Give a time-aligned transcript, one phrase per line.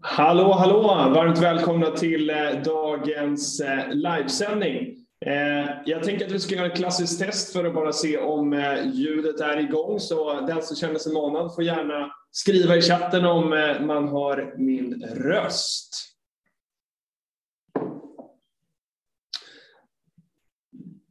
[0.00, 0.82] Hallå, hallå!
[1.14, 4.96] Varmt välkomna till eh, dagens eh, livesändning.
[5.26, 8.74] Eh, jag tänker att vi ska göra ett klassiskt test för att bara se om
[8.94, 10.00] ljudet är igång.
[10.00, 13.48] Så den som känner sig manad får gärna skriva i chatten om
[13.80, 15.94] man har min röst.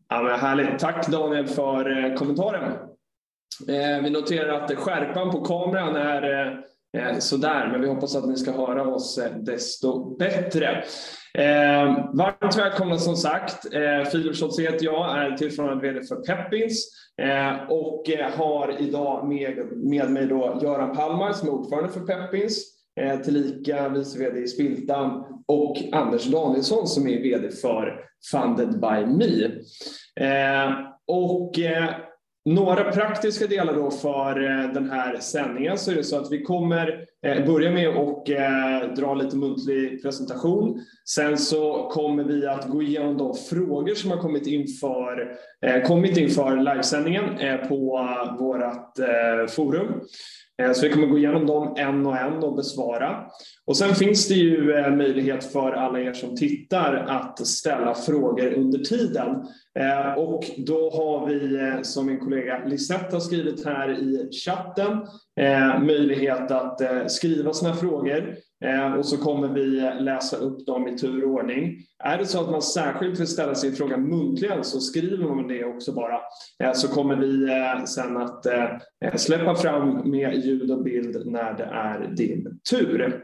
[0.09, 0.79] Ja, men härligt.
[0.79, 2.73] Tack Daniel för kommentaren.
[4.04, 6.63] Vi noterar att skärpan på kameran är
[6.97, 10.83] Eh, sådär, men vi hoppas att ni ska höra oss eh, desto bättre.
[11.33, 13.73] Eh, varmt välkomna som sagt.
[13.73, 16.89] Eh, Filip Scholtz heter jag, är tillförordnad VD för Peppins
[17.21, 22.00] eh, och eh, har idag med, med mig då Göran Palmar som är ordförande för
[22.00, 22.63] Peppins,
[23.01, 27.99] eh, tillika vice VD i Spiltan och Anders Danielsson som är VD för
[28.32, 29.46] Funded by Me.
[30.27, 30.71] Eh,
[31.07, 31.60] och
[32.47, 36.44] några praktiska delar då för eh, den här sändningen så är det så att vi
[36.44, 40.81] kommer eh, börja med att eh, dra lite muntlig presentation.
[41.05, 45.38] Sen så kommer vi att gå igenom de frågor som har kommit inför,
[45.86, 47.23] kommit inför livesändningen
[47.67, 48.08] på
[48.39, 48.99] vårt
[49.52, 50.02] forum.
[50.61, 53.25] Eh, så vi kommer gå igenom dem en och en och besvara.
[53.66, 58.53] Och sen finns det ju eh, möjlighet för alla er som tittar att ställa frågor
[58.53, 59.27] under tiden.
[59.80, 65.08] Eh, och då har vi, som min kollega Lisette har skrivit här i chatten,
[65.81, 71.23] möjlighet att skriva sina frågor Eh, och så kommer vi läsa upp dem i tur
[71.23, 71.77] och ordning.
[72.03, 75.66] Är det så att man särskilt vill ställa sin fråga muntligen så skriver man det
[75.66, 76.19] också bara.
[76.64, 78.45] Eh, så kommer vi eh, sen att
[79.19, 83.23] släppa fram med ljud och bild när det är din tur.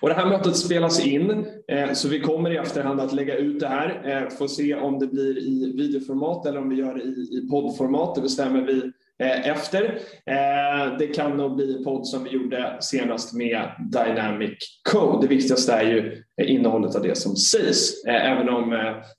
[0.00, 1.46] Och det här mötet spelas in,
[1.92, 4.28] så vi kommer i efterhand att lägga ut det här.
[4.30, 8.14] Får se om det blir i videoformat eller om vi gör det i poddformat.
[8.14, 8.92] Det bestämmer vi
[9.26, 9.84] efter.
[10.26, 14.58] Eh, det kan nog bli podd som vi gjorde senast med Dynamic
[14.90, 15.26] Code.
[15.26, 18.70] Det viktigaste är ju innehållet av det som sägs, eh, även om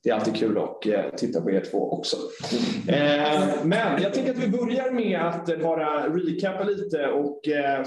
[0.03, 0.81] det är alltid kul att
[1.17, 2.17] titta på er två också.
[3.63, 7.41] Men jag tänker att vi börjar med att bara recapa lite och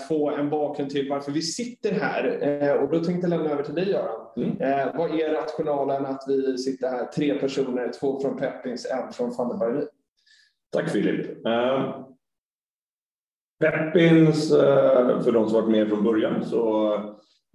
[0.08, 2.78] få en bakgrund till varför vi sitter här.
[2.82, 4.26] Och då tänkte jag lämna över till dig Göran.
[4.36, 4.96] Mm.
[4.96, 9.86] Vad är rationalen att vi sitter här, tre personer, två från Peppins, en från Funderby?
[10.74, 11.46] Tack Filip.
[11.46, 11.96] Uh,
[13.60, 16.94] Peppins, uh, för de som varit med från början, så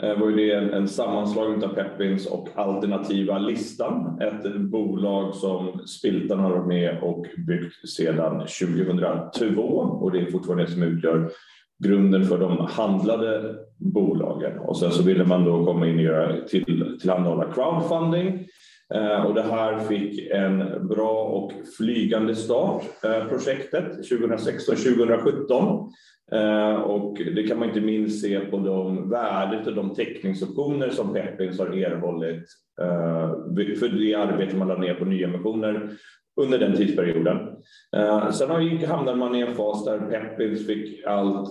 [0.03, 4.21] uh, var ju det en, en sammanslagning av Peppins och Alternativa Listan.
[4.21, 9.61] Ett bolag som Spiltan har varit med och byggt sedan 2002
[10.01, 11.31] och det är fortfarande det som utgör
[11.83, 14.59] grunden för de handlade bolagen.
[14.59, 18.47] Och sen så ville man då komma in och göra till, tillhandahålla crowdfunding
[18.93, 25.89] Eh, och det här fick en bra och flygande start, eh, projektet 2016-2017.
[26.31, 31.13] Eh, och det kan man inte minst se på de värdet och de täckningsoptioner som
[31.13, 32.45] Pepins har erhållit
[33.79, 35.89] för det arbete man lade ner på nyemissioner
[36.41, 37.37] under den tidsperioden.
[38.33, 38.49] Sen
[38.85, 41.49] hamnade man i en fas där Pepins fick allt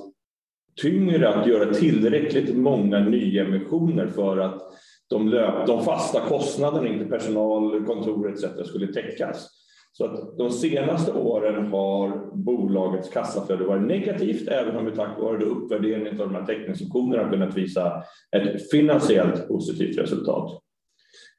[0.83, 4.63] tyngre att göra tillräckligt många nyemissioner för att
[5.11, 8.69] de, löp, de fasta kostnaderna, inte personal, kontor etc.
[8.69, 9.49] skulle täckas.
[9.93, 15.45] Så att de senaste åren har bolagets kassaflöde varit negativt, även om vi tack vare
[15.45, 18.03] uppvärderingen av de här teckningsoptionerna har kunnat visa
[18.37, 20.63] ett finansiellt positivt resultat.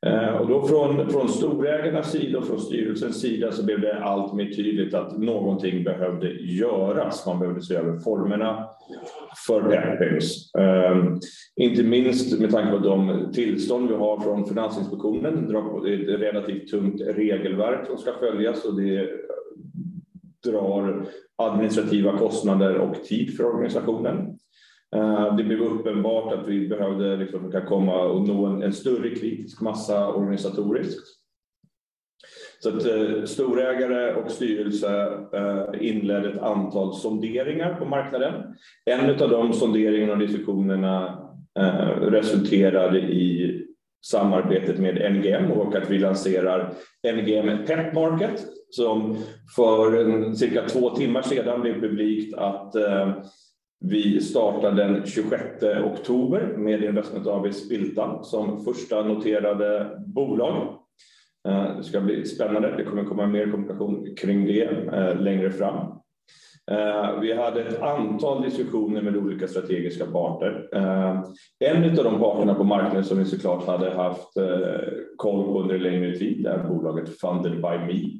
[0.05, 4.33] Eh, och då från, från storägarnas sida och från styrelsens sida så blev det allt
[4.33, 7.25] mer tydligt att någonting behövde göras.
[7.25, 8.69] Man behövde se över formerna
[9.47, 10.51] för Peppins.
[10.57, 11.17] Um, eh,
[11.55, 15.47] inte minst med tanke på de tillstånd vi har från Finansinspektionen.
[15.83, 19.09] Det är ett relativt tungt regelverk som ska följas och det
[20.47, 21.05] drar
[21.35, 24.37] administrativa kostnader och tid för organisationen.
[24.95, 29.61] Eh, det blev uppenbart att vi behövde liksom komma och nå en, en större kritisk
[29.61, 31.19] massa organisatoriskt.
[32.59, 38.33] Så att eh, storägare och styrelse eh, inledde ett antal sonderingar på marknaden.
[38.85, 41.19] En av de sonderingarna och diskussionerna
[41.59, 43.55] eh, resulterade i
[44.01, 46.73] samarbetet med NGM och att vi lanserar
[47.13, 49.17] NGM Pet Market som
[49.55, 53.13] för en, cirka två timmar sedan blev publikt att eh,
[53.79, 60.79] vi startar den 26 oktober med Investment AB Spiltan som första noterade bolag.
[61.47, 62.73] Eh, det ska bli spännande.
[62.77, 65.75] Det kommer komma mer kommunikation kring det eh, längre fram.
[66.71, 70.69] Eh, vi hade ett antal diskussioner med olika strategiska parter.
[71.59, 74.33] En av de parterna på marknaden som vi såklart hade haft
[75.17, 78.19] koll på under längre tid är bolaget Funded by Me.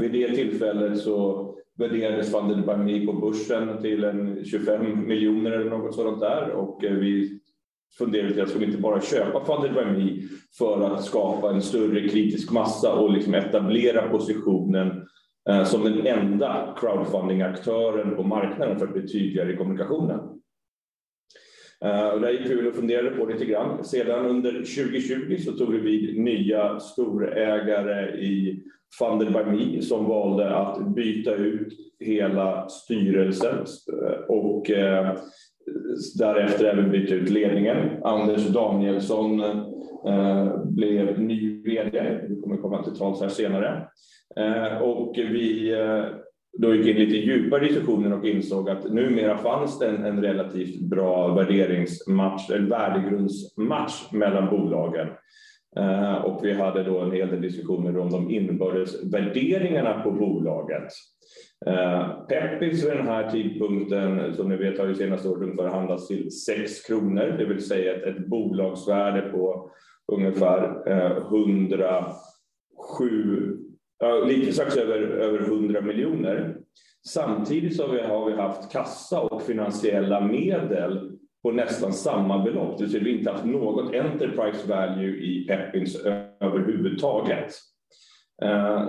[0.00, 1.48] Vid det tillfället så
[1.78, 6.84] värderades Funded by Me på börsen till en 25 miljoner eller något sådant där och
[6.84, 7.40] eh, vi
[7.98, 10.22] funderade till att vi inte bara köpa Funded by Me
[10.58, 15.06] för att skapa en större kritisk massa och liksom etablera positionen
[15.48, 20.20] eh, som den enda crowdfunding-aktören på marknaden för att bli tydligare i kommunikationen.
[21.84, 23.84] Eh, det och där gick vi väl och funderade på lite grann.
[23.84, 28.62] Sedan under 2020 så tog vi nya storägare i
[28.98, 31.68] Funded by Me som valde att byta ut
[32.00, 33.58] hela styrelsen
[34.02, 35.16] eh, och eh,
[36.18, 37.76] därefter även byta ut ledningen.
[38.02, 39.42] Anders Danielsson
[40.64, 42.20] blev ny VD.
[42.28, 43.86] Vi kommer komma till tals här senare.
[44.80, 45.74] Och vi
[46.58, 50.22] då gick in lite djupare i diskussionen och insåg att numera fanns det en, en
[50.22, 55.08] relativt bra värderingsmatch, en värdegrundsmatch mellan bolagen.
[55.76, 60.88] Eh, och vi hade då en hel del diskussioner om de inbördes värderingarna på bolaget.
[61.66, 66.08] Eh, Peppis vid den här tidpunkten, som ni vet har ju senaste året ungefär handlats
[66.08, 69.70] till 6 kronor, det vill säga ett, ett bolagsvärde på
[70.12, 73.58] ungefär eh, 107
[74.02, 76.56] ja, lite strax över, över 100 miljoner.
[77.08, 82.78] Samtidigt så har vi, har vi haft kassa och finansiella medel på nästan samma belopp.
[82.78, 85.96] Det vill vi inte haft något enterprise value i Peppins
[86.40, 87.52] överhuvudtaget.
[88.42, 88.88] Eh,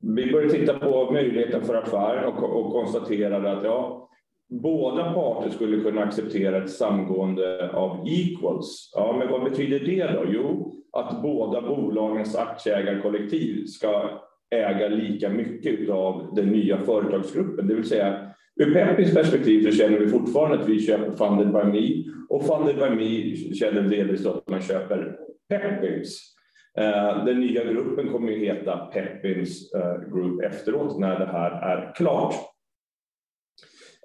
[0.00, 4.08] vi började titta på möjligheten för affären och, och konstaterade att ja,
[4.48, 8.90] båda parter skulle kunna acceptera ett samgående av equals.
[8.94, 10.24] Ja, men vad betyder det då?
[10.28, 14.20] Jo, att båda bolagens aktieägarkollektiv ska
[14.50, 17.68] äga lika mycket av den nya företagsgruppen.
[17.68, 21.64] Det vill säga, ur Peppins perspektiv så känner vi fortfarande att vi köper Funded by
[21.80, 25.16] Me och Funded by Me känner delvis att man köper
[25.48, 26.36] Peppins.
[26.78, 31.94] Eh, den nya gruppen kommer att heta Peppins eh, Group efteråt när det här är
[31.94, 32.34] klart.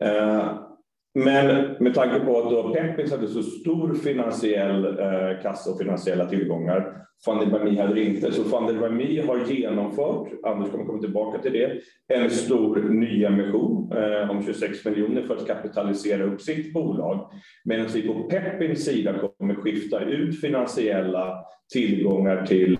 [0.01, 0.70] Eh,
[1.13, 6.25] men med tanke på att då Peppins hade så stor finansiell eh, kassa och finansiella
[6.25, 8.31] tillgångar, Funded by hade det inte.
[8.31, 14.29] Så Funded by har genomfört, Anders kommer komma tillbaka till det, en stor nyemission eh,
[14.29, 17.31] om 26 miljoner för att kapitalisera upp sitt bolag.
[17.65, 22.77] Medan vi på Peppins sida kommer skifta ut finansiella tillgångar till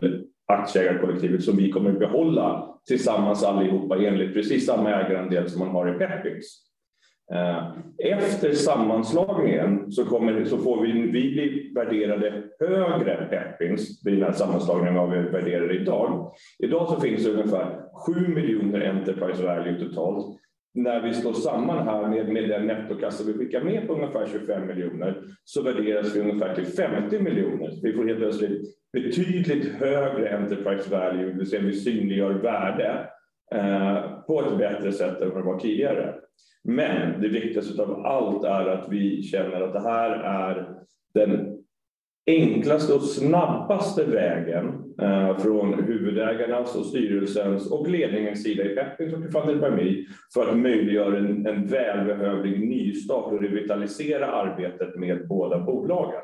[0.47, 5.99] aktieägarkollektivet som vi kommer behålla tillsammans allihopa enligt precis samma ägarandel som man har i
[5.99, 6.70] Peppins.
[7.33, 7.67] Eh,
[7.97, 14.31] efter sammanslagningen så, kommer, så får vi, vi bli värderade högre Peppins vid den här
[14.31, 16.31] sammanslagningen än vad vi värderar idag.
[16.59, 20.37] Idag så finns det ungefär 7 miljoner Enterprise Value totalt.
[20.73, 24.67] När vi slår samman här med, med den nettokassa vi skickar med på ungefär 25
[24.67, 27.71] miljoner så värderas vi ungefär till 50 miljoner.
[27.83, 28.61] Vi får helt plötsligt
[28.93, 33.07] betydligt högre Enterprise Value, det vill säga vi synliggör värde
[33.55, 36.15] eh, på ett bättre sätt än vad det var tidigare.
[36.63, 40.75] Men det viktigaste av allt är att vi känner att det här är
[41.13, 41.57] den
[42.25, 49.31] enklaste och snabbaste vägen eh, från huvudägarnas och styrelsens och ledningens sida i Peppins och
[49.31, 56.21] Funded Bami för att möjliggöra en, en välbehövlig nystart och revitalisera arbetet med båda bolagen.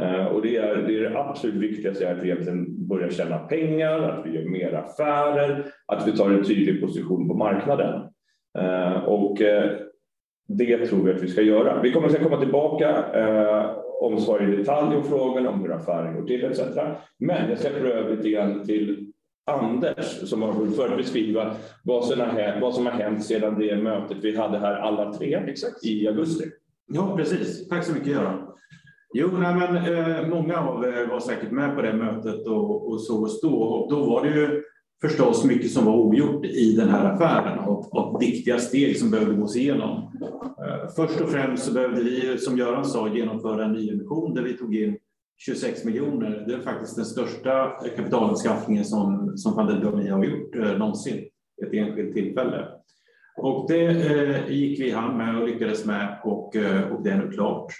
[0.00, 3.38] Eh, och det är, det är det absolut viktigaste är att vi egentligen börjar tjäna
[3.38, 8.02] pengar, att vi gör mer affärer, att vi tar en tydlig position på marknaden.
[8.58, 9.70] Eh, och eh,
[10.48, 11.82] det tror vi att vi ska göra.
[11.82, 16.14] Vi kommer att komma tillbaka eh, om svar i detalj om frågan om hur affären
[16.14, 16.60] går till etc.
[17.18, 19.12] Men jag släpper över lite grann till
[19.46, 23.76] Anders som har för att beskriva vad som, har, vad som har hänt sedan det
[23.76, 25.84] mötet vi hade här alla tre Exakt.
[25.84, 26.44] i augusti.
[26.92, 27.68] Ja, precis.
[27.68, 28.46] Tack så mycket Göran.
[29.14, 33.00] Jo, nej, men, eh, många av er var säkert med på det mötet och, och
[33.00, 33.62] såg oss då.
[33.62, 34.62] Och då var det ju
[35.02, 39.34] förstås mycket som var ogjort i den här affären och, och viktiga steg som behövde
[39.34, 40.12] gås igenom.
[40.42, 44.56] Eh, först och främst så behövde vi, som Göran sa, genomföra en nyemission där vi
[44.56, 44.96] tog in
[45.38, 46.44] 26 miljoner.
[46.46, 51.24] Det är faktiskt den största kapitalanskaffningen som, som Pandemi har gjort eh, någonsin,
[51.66, 52.66] ett enskilt tillfälle.
[53.36, 57.10] Och det eh, gick vi i hand med och lyckades med och, eh, och det
[57.10, 57.72] är nu klart.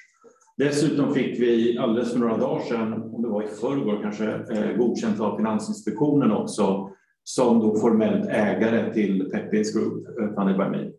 [0.57, 4.77] Dessutom fick vi alldeles för några dagar sedan, om det var i förrgår kanske, eh,
[4.77, 6.91] godkänt av Finansinspektionen också
[7.25, 10.91] som då formellt ägare till Peppins Group, eh, Fanny by Me.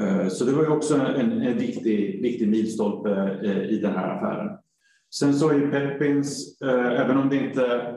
[0.00, 4.16] Eh, så det var ju också en, en viktig, viktig milstolpe eh, i den här
[4.16, 4.58] affären.
[5.14, 6.60] Sen så är ju Peppins,
[6.98, 7.94] även om det inte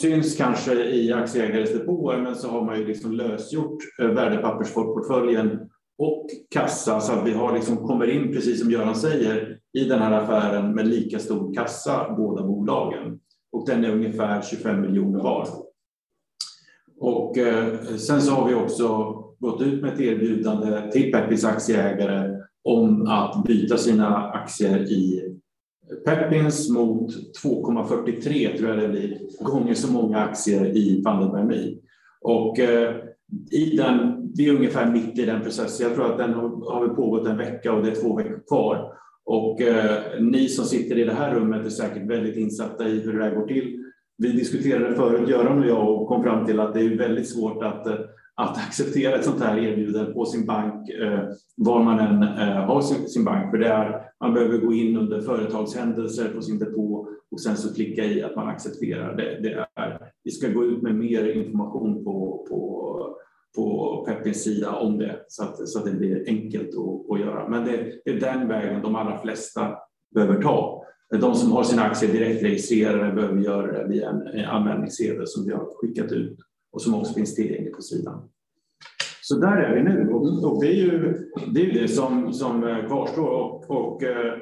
[0.00, 7.00] syns kanske i aktieägares depåer, men så har man ju liksom lösgjort värdepappersportföljen och kassa
[7.00, 10.74] så att vi har liksom kommer in, precis som Göran säger, i den här affären
[10.74, 13.20] med lika stor kassa, båda bolagen.
[13.52, 15.48] Och den är ungefär 25 miljoner var.
[17.00, 22.40] Och eh, sen så har vi också gått ut med ett erbjudande till Peppins aktieägare
[22.64, 25.22] om att byta sina aktier i
[26.04, 27.10] Peppins mot
[27.44, 31.78] 2,43 tror jag det blir, gånger så många aktier i Funded.
[32.20, 32.96] Och eh,
[33.50, 35.86] i den, vi är ungefär mitt i den processen.
[35.86, 38.92] Jag tror att den har, har pågått en vecka och det är två veckor kvar.
[39.24, 43.18] Och eh, ni som sitter i det här rummet är säkert väldigt insatta i hur
[43.18, 43.79] det här går till.
[44.20, 47.62] Vi diskuterade förut, Göran och jag, och kom fram till att det är väldigt svårt
[47.62, 47.94] att eh,
[48.34, 52.80] att acceptera ett sånt här erbjudande på sin bank, eh, var man än eh, har
[52.80, 53.50] sin, sin, bank.
[53.50, 57.74] För det är, man behöver gå in under företagshändelser på sin depå och sen så
[57.74, 59.16] klicka i att man accepterar.
[59.16, 63.16] Det, det är, vi ska gå ut med mer information på, på,
[63.56, 67.48] på Peppins sida om det så att, så att det blir enkelt att, att göra.
[67.48, 69.76] Men det, det är den vägen de allra flesta
[70.14, 70.79] behöver ta.
[71.10, 75.52] De som har sina aktier direkt registrerade behöver göra det via en anmälningssedel som vi
[75.52, 76.38] har skickat ut
[76.72, 78.28] och som också finns tillgänglig på sidan.
[79.22, 81.14] Så där är vi nu och, det är ju
[81.54, 83.30] det, är det som, som eh, kvarstår.
[83.30, 84.34] Och, och eh,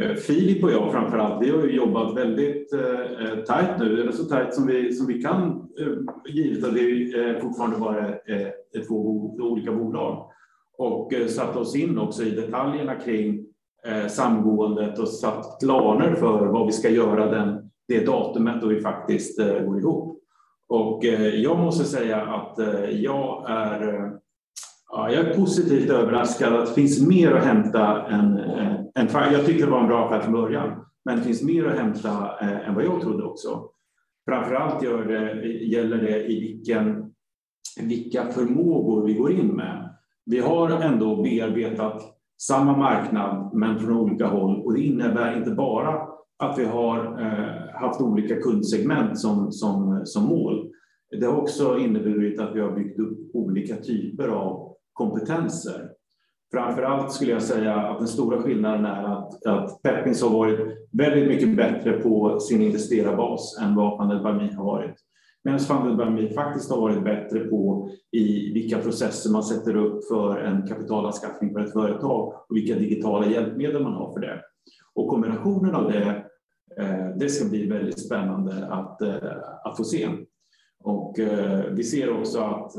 [0.00, 4.00] eh Filip och jag framför allt, vi har ju jobbat väldigt eh, eh tajt nu,
[4.00, 8.08] eller så tajt som vi, som vi kan, eh, givet att vi eh, fortfarande bara
[8.08, 8.96] är eh, två
[9.38, 10.30] olika bolag.
[10.78, 13.46] Och eh, satt oss in också i detaljerna kring
[13.88, 18.80] Eh, samgåendet och satt planer för vad vi ska göra den, det datumet då vi
[18.80, 20.18] faktiskt eh, går ihop.
[20.68, 22.58] Och eh, jag måste säga att
[22.90, 24.12] jag är,
[24.88, 28.38] ja, jag är positivt överraskad att det finns mer att hämta än,
[28.94, 31.78] än jag tyckte det var en bra affär från början, men det finns mer att
[31.78, 33.68] hämta än vad jag trodde också.
[34.28, 37.12] Framförallt gör det, gäller det i vilken,
[37.80, 39.96] vilka förmågor vi går in med.
[40.24, 46.08] Vi har ändå bearbetat samma marknad, men från olika håll och det innebär inte bara
[46.38, 50.70] att vi har eh, haft olika kundsegment som, som, som mål.
[51.20, 55.90] Det har också inneburit att vi har byggt upp olika typer av kompetenser.
[56.52, 60.60] Framför allt skulle jag säga att den stora skillnaden är att, att Peppins har varit
[60.92, 64.96] väldigt mycket bättre på sin investerarbas än vad Funded har varit.
[65.46, 70.04] Medan Funded by Me faktiskt har varit bättre på i vilka processer man sätter upp
[70.04, 74.40] för en kapitalanskaffning för ett företag och vilka digitala hjälpmedel man har för det.
[74.94, 76.24] Och kombinationen av det,
[76.80, 79.14] eh, det ska bli väldigt spännande att, eh,
[79.64, 80.08] att få se.
[80.84, 82.72] Och eh, vi ser också att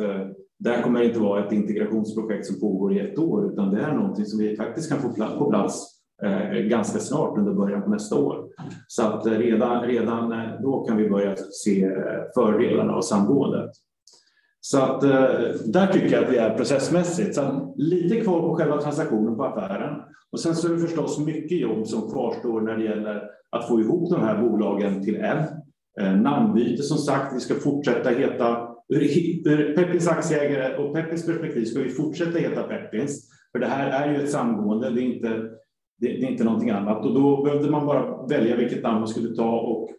[0.60, 3.94] det här kommer inte vara ett integrationsprojekt som pågår i ett år, utan det är
[3.94, 8.16] någonting som vi faktiskt kan få på plats Eh, ganska snart under början på nästa
[8.16, 8.46] år.
[8.88, 11.92] Så att eh, redan, redan eh, då kan vi börja se
[12.36, 13.72] fördelarna av samgåendet.
[14.62, 15.02] Så att
[15.66, 17.36] där tycker jag att vi är processmässigt.
[17.36, 20.02] Så lite kvar på själva transaktionen på affären.
[20.32, 23.82] Och sen så är det förstås mycket jobb som kvarstår när det gäller att få
[23.82, 25.44] ihop de här bolagen till en.
[26.22, 31.90] Namnbyte som sagt, vi ska fortsätta heta, ur Peppins aktieägare och Peppins perspektiv ska vi
[31.90, 33.30] fortsätta heta Peppins.
[33.52, 35.42] För det här är ju ett samgående, det är inte,
[35.98, 37.06] det, det är inte någonting annat.
[37.06, 39.90] Och då behövde man bara välja vilket namn man skulle ta och,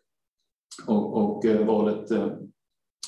[0.87, 2.27] och, och eh, valet eh,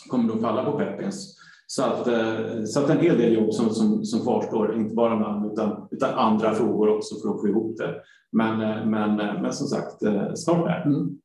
[0.08, 1.36] kommer då falla på Peppins.
[1.66, 5.18] Så att, eh, så att en hel del jobb som, som, som kvarstår, inte bara
[5.18, 7.94] namn utan, utan andra frågor också för att få ihop det.
[8.32, 9.98] Men, men, men som sagt,
[10.34, 10.82] snart där.
[10.86, 11.18] Mm.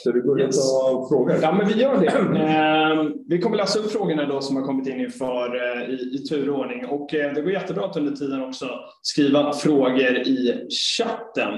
[0.00, 0.56] Ska vi börja yes.
[0.56, 1.38] ta frågor?
[1.42, 3.12] Ja, men vi gör det.
[3.28, 5.56] vi kommer läsa upp frågorna då som har kommit in inför
[5.90, 8.66] i, i turordning och det går jättebra att under tiden också
[9.02, 10.66] skriva frågor i
[10.98, 11.52] chatten.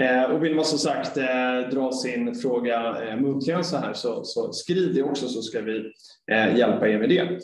[0.00, 4.24] Eh, och vill man som sagt eh, dra sin fråga eh, muntligen så här så,
[4.24, 5.92] så skriv det också så ska vi
[6.32, 7.38] eh, hjälpa er med det.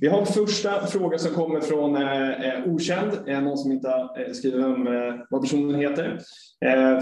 [0.00, 4.64] Vi har första fråga som kommer från eh, eh, okänd, någon som inte har skrivit
[4.64, 4.84] om
[5.30, 6.18] vad personen heter.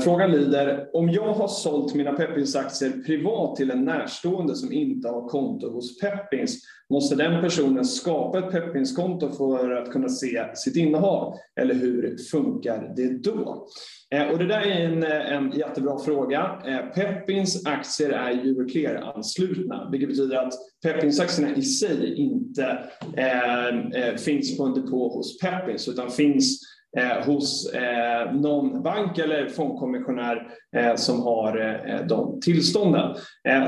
[0.04, 5.28] Frågan lyder, om jag har sålt mina Peppins-aktier privat till en närstående som inte har
[5.28, 6.58] konto hos Peppins,
[6.90, 11.34] måste den personen skapa ett Peppins-konto för att kunna se sitt innehav?
[11.60, 13.66] Eller hur funkar det då?
[14.14, 16.58] Eh, och det där är en, eh, en jättebra fråga.
[16.66, 20.52] Eh, Peppins aktier är Euroclear-anslutna, vilket betyder att
[20.84, 22.78] Peppins-aktierna i sig inte
[23.16, 26.60] eh, finns på en depå hos Peppins, utan finns
[26.98, 30.48] eh, hos eh, någon bank eller fondkommissionär
[30.96, 33.14] som har de tillstånden.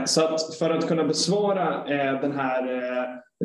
[0.05, 1.85] så att för att kunna besvara
[2.21, 2.63] den här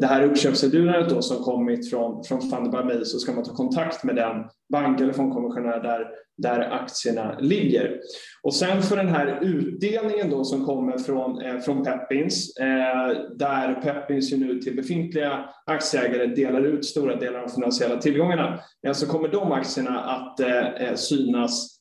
[0.02, 3.54] det här uppköpserbjudandet då som kommit från, från Funded by Me så ska man ta
[3.54, 8.00] kontakt med den bank eller fondkommissionär där, där aktierna ligger.
[8.44, 13.82] Och sen för den här utdelningen då som kommer från, eh, från Peppins, eh, där
[13.82, 18.94] Peppins ju nu till befintliga aktieägare delar ut stora delar av de finansiella tillgångarna, eh,
[18.94, 21.77] så kommer de aktierna att eh, eh synas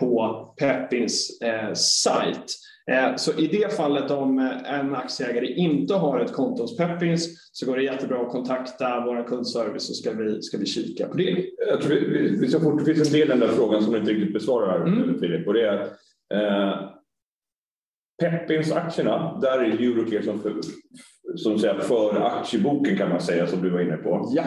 [0.00, 1.40] på Peppins
[1.74, 2.54] sajt.
[2.90, 7.50] Eh, så i det fallet om eh, en aktieägare inte har ett konto hos Peppins
[7.52, 11.16] så går det jättebra att kontakta vår kundservice så ska vi, ska vi kika på
[11.16, 11.46] det.
[11.68, 13.92] Jag tror vi, vi, så fort det finns en del i den där frågan som
[13.92, 15.18] du inte riktigt besvarar mm.
[15.20, 15.88] Filip och det är
[18.22, 20.54] Peppins-aktierna, där är Euroclear som, för,
[21.36, 24.32] som säger, för aktieboken kan man säga, som du var inne på.
[24.34, 24.44] Ja.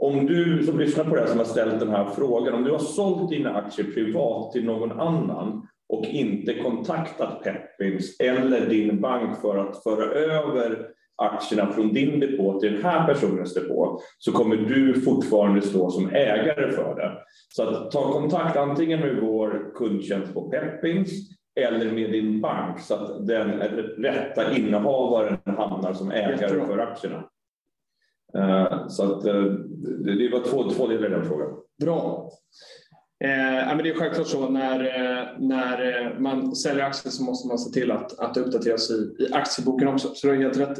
[0.00, 2.70] Om du som lyssnar på det här som har ställt den här frågan, om du
[2.70, 9.40] har sålt dina aktier privat till någon annan och inte kontaktat Peppins eller din bank
[9.40, 10.86] för att föra över
[11.22, 16.10] aktierna från din depå till den här personens depå så kommer du fortfarande stå som
[16.10, 17.12] ägare för det.
[17.48, 21.10] Så att ta kontakt antingen med vår kundtjänst på Peppins
[21.60, 23.50] eller med din bank så att den
[23.98, 26.66] rätta innehavaren hamnar som ägare Jättebra.
[26.66, 27.24] för aktierna.
[28.38, 29.42] Eh, så att eh,
[30.04, 31.48] det var två, två delar i den frågan.
[31.80, 32.30] Bra.
[33.24, 37.58] Eh, men det är självklart så när, eh, när man säljer aktier så måste man
[37.58, 40.08] se till att, att uppdateras i, i aktieboken också.
[40.14, 40.78] Så du har helt rätt.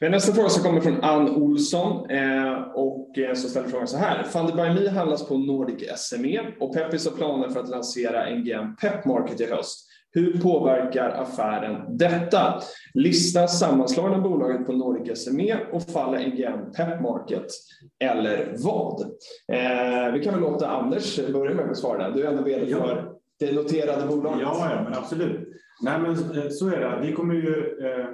[0.00, 3.96] Men nästa fråga som kommer från Ann Olsson eh, och eh, så ställer frågan så
[3.96, 4.22] här.
[4.22, 8.76] Funded by Me handlas på Nordic SME och Peppis har planer för att lansera NGM
[8.76, 9.88] Pep Market i höst.
[10.14, 12.60] Hur påverkar affären detta?
[12.94, 17.46] Listas sammanslagna bolaget på Nordic SME och faller NGM Pep Market
[18.04, 19.00] eller vad?
[19.52, 22.14] Eh, vi kan väl låta Anders börja med att besvara det.
[22.14, 22.76] Du är ändå vd ja.
[22.78, 24.40] för det noterade bolaget.
[24.42, 25.48] Ja, ja men absolut.
[25.82, 26.98] Nej, men eh, så är det.
[27.02, 28.06] Vi kommer ju eh,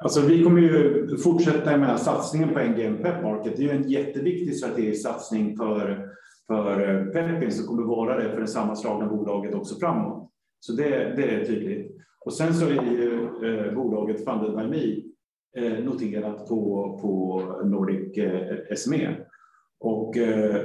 [0.00, 3.56] Alltså vi kommer ju fortsätta med satsningen på NGM Pep Market.
[3.56, 6.08] Det är en jätteviktig strategisk satsning för,
[6.46, 10.30] för eh, Pepin som kommer vara det för det sammanslagna bolaget också framåt.
[10.66, 11.96] Så det, det är tydligt.
[12.24, 15.02] Och sen så är ju eh, bolaget Funded by Me
[15.56, 19.16] eh, noterat på, på Nordic eh, SME.
[19.80, 20.64] Och, eh,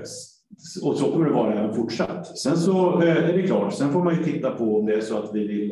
[0.84, 2.38] och så kommer det vara även fortsatt.
[2.38, 5.02] Sen så eh, är det klart, sen får man ju titta på om det är
[5.02, 5.72] så att vi vill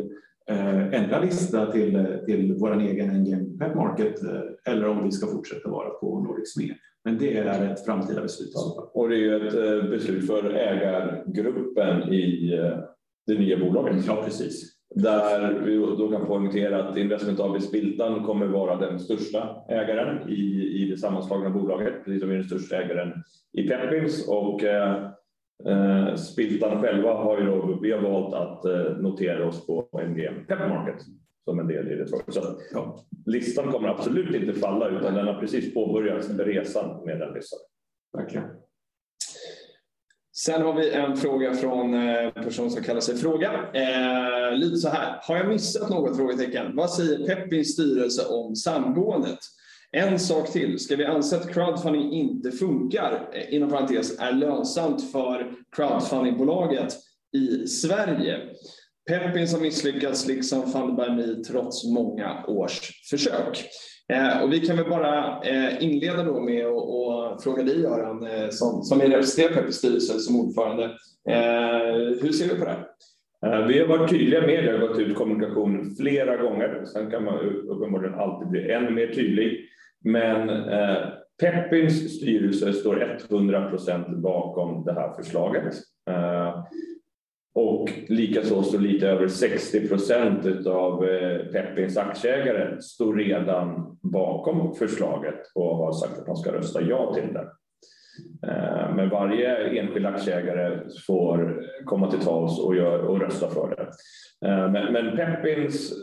[0.49, 5.27] eh, ändra lista till, till vår egen NGM Pet Market eh, eller om vi ska
[5.27, 6.75] fortsätta vara på Nordic SME.
[7.03, 8.53] Men det är ett framtida beslut.
[8.93, 12.79] Och det är ju ett eh, beslut för ägargruppen i eh,
[13.29, 14.05] det nya bolaget.
[14.07, 14.75] Ja, precis.
[14.95, 20.41] Där vi då kan poängtera att Investment AB Spiltan kommer vara den största ägaren i,
[20.81, 23.13] i det sammanslagna bolaget, precis som vi är den största ägaren
[23.53, 24.27] i Pepins.
[24.27, 25.03] Och eh,
[25.65, 30.45] eh, Spiltan själva har ju då, vi har valt att eh, notera oss på MGM
[30.47, 31.01] Pep Market
[31.45, 32.07] som en del i det.
[32.07, 32.41] Så
[32.73, 37.59] ja, listan kommer absolut inte falla utan den har precis påbörjat resan med den listan.
[38.17, 38.45] Verkligen.
[40.45, 43.51] Sen har vi en fråga från eh, en person som kallar sig Fråga.
[43.73, 45.19] Eh, lite så här.
[45.21, 46.17] Har jag missat något?
[46.17, 46.75] frågetecken?
[46.75, 49.39] Vad säger Peppins styrelse om samgåendet?
[49.91, 50.79] En sak till.
[50.79, 56.97] Ska vi anse att crowdfunding inte funkar, eh, inom parentes, är lönsamt för crowdfundingbolaget
[57.37, 58.39] i Sverige?
[59.09, 63.69] Peppins har misslyckats liksom Funded Me trots många års försök.
[64.13, 68.49] Eh, och vi kan väl bara eh, inleda då med att fråga dig Göran eh,
[68.49, 70.83] som, som är representerad Peppers styrelse som ordförande.
[71.29, 72.77] Eh, hur ser du på det?
[73.45, 76.85] Eh, vi har varit tydliga med det, har gått ut kommunikation flera gånger.
[76.85, 79.59] Sen kan man uppenbarligen alltid bli ännu mer tydlig.
[80.03, 80.97] Men eh,
[81.41, 85.73] Peppins styrelse står 100 procent bakom det här förslaget.
[87.59, 95.39] Och likaså står lite över 60 procent av eh, Peppins aktieägare står redan bakom förslaget
[95.55, 97.47] och har sagt att de ska rösta ja till det.
[98.47, 103.81] Eh, men varje enskild aktieägare får komma till tals och, gör, och rösta för det.
[104.47, 105.93] Eh, men, men Peppins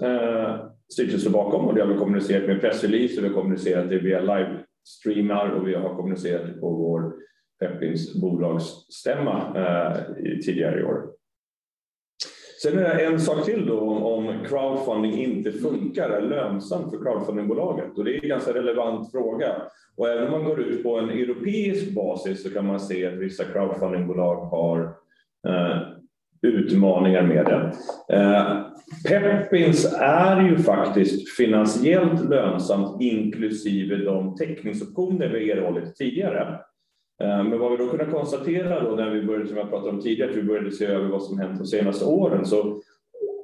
[0.92, 3.98] styrelse står bakom och det har vi kommunicerat med pressrelease och vi har kommunicerat det
[3.98, 7.12] via livestreamar och vi har kommunicerat det på vår
[7.60, 9.56] Peppins bolagsstämma
[10.44, 11.15] tidigare i år.
[12.66, 17.98] Sen är det en sak till då om crowdfunding inte funkar, är lönsamt för crowdfundingbolaget
[17.98, 19.52] och det är en ganska relevant fråga.
[19.96, 23.14] Och även om man går ut på en europeisk basis så kan man se att
[23.14, 24.80] vissa crowdfundingbolag har
[25.48, 25.78] eh,
[26.42, 27.72] utmaningar med det.
[28.16, 28.62] Eh,
[29.08, 36.60] Peppins är ju faktiskt finansiellt lönsamt inklusive de täckningsoptioner vi erhållit tidigare.
[37.22, 40.00] Eh, men vad vi då kunde konstatera då när vi började, som jag pratade om
[40.00, 42.80] tidigare, att vi började se över vad som hänt de senaste åren, så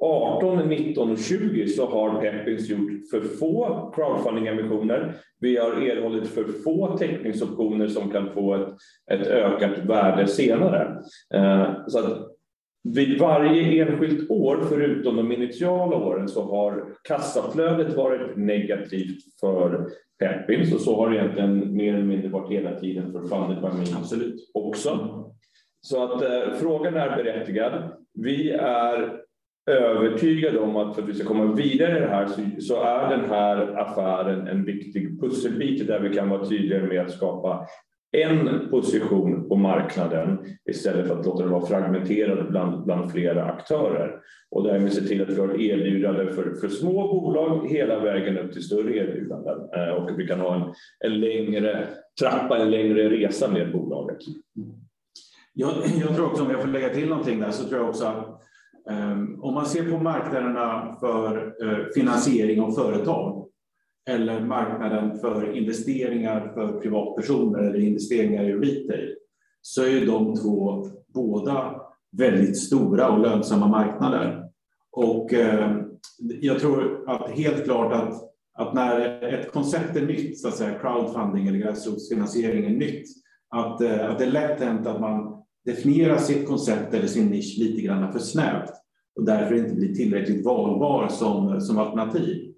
[0.01, 5.13] 18, 19 och 20 så har Peppins gjort för få crowdfunding-emissioner.
[5.39, 8.69] Vi har erhållit för få täckningsoptioner som kan få ett,
[9.11, 10.97] ett ökat värde senare.
[11.33, 12.33] Eh, så att
[12.83, 19.87] vid varje enskilt år, förutom de initiala åren, så har kassaflödet varit negativt för
[20.27, 23.77] Peppins och så har det egentligen mer eller mindre varit hela tiden för Funded by
[23.77, 24.51] Me Absolut.
[24.53, 25.23] också.
[25.81, 27.73] Så att eh, frågan är berättigad.
[28.13, 29.19] Vi är
[29.71, 33.09] övertygade om att för att vi ska komma vidare i det här så, så är
[33.17, 37.67] den här affären en viktig pusselbit där vi kan vara tydligare med att skapa
[38.11, 40.39] en position på marknaden
[40.69, 44.19] istället för att låta det vara fragmenterat bland, bland flera aktörer.
[44.51, 48.53] Och därmed se till att vi har erbjudande för, för små bolag hela vägen upp
[48.53, 49.57] till större erbjudanden.
[49.75, 51.87] Eh, och vi kan ha en, en längre
[52.21, 54.17] trappa, en längre resa med bolaget.
[55.53, 58.05] Jag, jag tror också, om jag får lägga till någonting där, så tror jag också
[58.05, 58.41] att
[58.89, 63.47] ehm, om man ser på marknaderna för eh, finansiering av företag
[64.09, 69.15] eller marknaden för investeringar för privatpersoner eller investeringar i retail
[69.65, 71.81] så är ju de två båda
[72.17, 74.49] väldigt stora och lönsamma marknader.
[74.91, 75.77] Och eh,
[76.41, 78.13] jag tror att helt klart att,
[78.53, 83.05] att när ett koncept är nytt, så att säga, crowdfunding eller gräsrotsfinansiering är nytt,
[83.49, 87.55] att, eh, att det är lätt hänt att man definierar sitt koncept eller sin nisch
[87.59, 88.71] lite grann för snävt
[89.15, 92.52] och därför inte blir tillräckligt valbar som, som alternativ.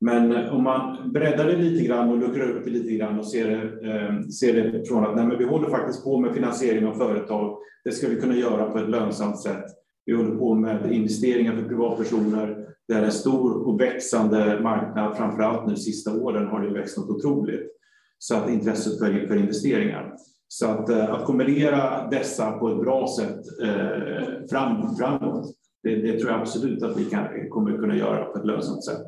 [0.00, 3.26] Men eh, om man breddar det lite grann och luckrar upp det lite grann och
[3.26, 6.86] ser det, eh, ser det från att nej, men vi håller faktiskt på med finansiering
[6.86, 7.58] av företag.
[7.84, 9.64] Det ska vi kunna göra på ett lönsamt sätt.
[10.04, 12.66] Vi håller på med investeringar för privatpersoner.
[12.88, 15.16] Det är en stor och växande marknad.
[15.16, 17.70] Framför allt nu sista åren har det växt något otroligt.
[18.18, 20.14] Så att intresset för, för investeringar.
[20.48, 26.18] Så att, eh, att kombinera dessa på ett bra sätt eh, fram, framåt, det, det,
[26.18, 29.02] tror jag absolut att vi kan, kommer kunna göra på ett lönsamt sätt.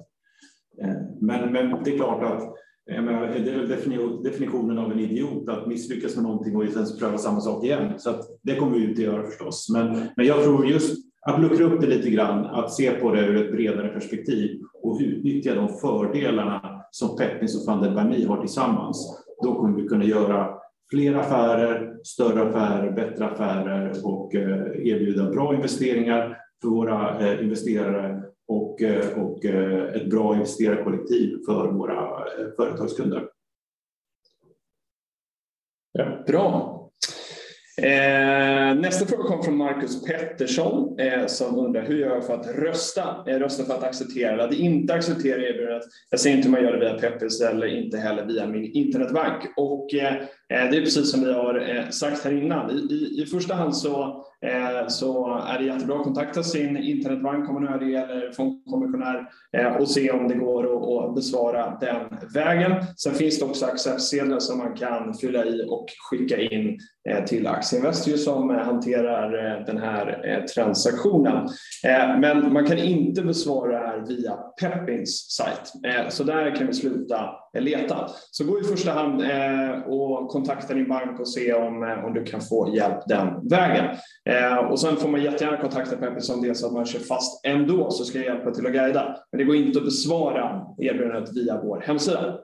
[0.82, 2.54] Eh, men, men det är klart att
[2.86, 7.40] menar, det är definitionen av en idiot att misslyckas med någonting och sen pröva samma
[7.40, 7.98] sak igen.
[7.98, 8.10] Så
[8.42, 9.68] det kommer vi inte göra förstås.
[9.72, 13.26] Men, men jag tror just att luckra upp det lite grann, att se på det
[13.26, 18.40] ur ett bredare perspektiv och utnyttja de fördelarna som Peppins och van der by har
[18.40, 19.24] tillsammans.
[19.42, 20.48] Då kommer vi kunna göra
[20.90, 28.22] fler affärer, större affärer, bättre affärer och eh, erbjuda bra investeringar för våra eh, investerare
[28.50, 33.28] och, eh, och eh, ett bra investerarkollektiv för våra eh, företagskunder.
[35.92, 36.24] Ja.
[36.26, 36.76] Bra.
[37.82, 42.46] Eh, nästa fråga kom från Marcus Pettersson eh, som undrar hur gör jag för att
[42.46, 43.24] rösta?
[43.26, 45.82] Eh, rösta för att acceptera eller att inte acceptera erbjudandet.
[46.10, 49.42] Jag säger inte hur man gör det via Peppers eller inte heller via min internetbank.
[49.56, 49.88] Och
[50.50, 52.70] Eh, det är precis som vi har eh, sagt här innan.
[52.70, 57.48] I, i, i första hand så eh, så är det jättebra att kontakta sin internetbank
[57.48, 59.26] om man är det eller fondkommissionär
[59.80, 60.64] och se om det går
[61.08, 62.72] att besvara den vägen.
[62.96, 66.78] Sen finns det också acceptsedlar som man kan fylla i och skicka in
[67.26, 69.30] till Aktieinvest som hanterar
[69.66, 71.48] den här transaktionen.
[72.20, 75.72] Men man kan inte besvara det här via Peppins sajt,
[76.12, 78.08] så där kan vi sluta leta.
[78.30, 82.14] Så gå i första hand eh, och kontakta din bank och se om, eh, om
[82.14, 83.84] du kan få hjälp den vägen.
[84.24, 86.98] Eh, och sen får man jättegärna kontakta Peppis om det är så att man kör
[86.98, 89.16] fast ändå så ska jag hjälpa till att guida.
[89.32, 92.38] Men det går inte att besvara erbjudandet via vår hemsida.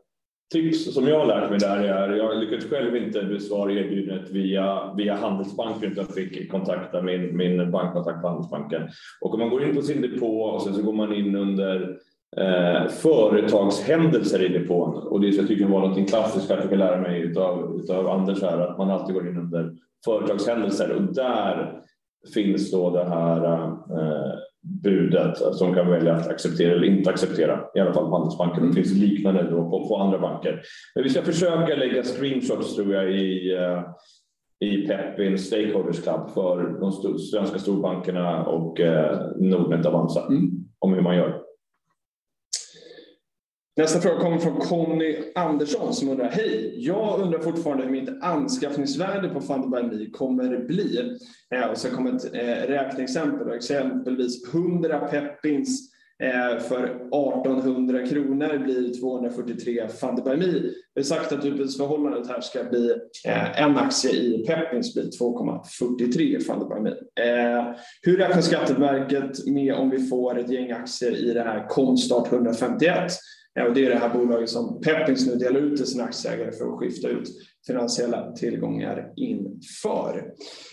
[0.52, 4.94] Tips som jag har lärt mig där är, jag lyckades själv inte besvara erbjudandet via,
[4.96, 8.82] via Handelsbanken utan fick kontakta min, min bankkontakt på Handelsbanken.
[9.20, 11.98] Och om man går in på sin depå och sen så går man in under
[12.40, 17.20] eh, företagshändelser i depån och det jag tycker var något klassiskt jag fick lära mig
[17.20, 19.72] utav, utav Anders här att man alltid går in under
[20.04, 21.82] företagshändelser och där
[22.34, 24.32] finns då det här eh,
[24.82, 28.68] budet som kan välja att acceptera eller inte acceptera, i alla fall på Handelsbanken.
[28.68, 30.62] Det finns liknande då på, på andra banker.
[30.94, 33.82] Men vi ska försöka lägga screenshots tror jag i, eh,
[34.68, 40.50] i Pepin Stakeholders Club för de svenska storbankerna och eh, Nordnet Avanza mm.
[40.78, 41.45] om hur man gör.
[43.78, 46.74] Nästa fråga kommer från Conny Andersson som undrar Hej!
[46.76, 51.18] Jag undrar fortfarande hur mitt anskaffningsvärde på Funderby kommer bli.
[51.54, 53.56] Eh, och så kommer ett eh, räkneexempel.
[53.56, 60.52] Exempelvis 100 peppins eh, för 1800 kronor blir 243 Funderby Me.
[60.94, 62.90] Vi har sagt att utbytesförhållandet här ska bli
[63.26, 66.90] eh, en aktie i Peppins blir 2,43 Funderby Me.
[67.24, 67.64] Eh,
[68.02, 73.12] hur räknar Skatteverket med om vi får ett gäng aktier i det här Komstart 151?
[73.64, 76.64] Och det är det här bolaget som Peppins nu delar ut till sina aktieägare för
[76.64, 77.28] att skifta ut
[77.66, 80.24] finansiella tillgångar inför.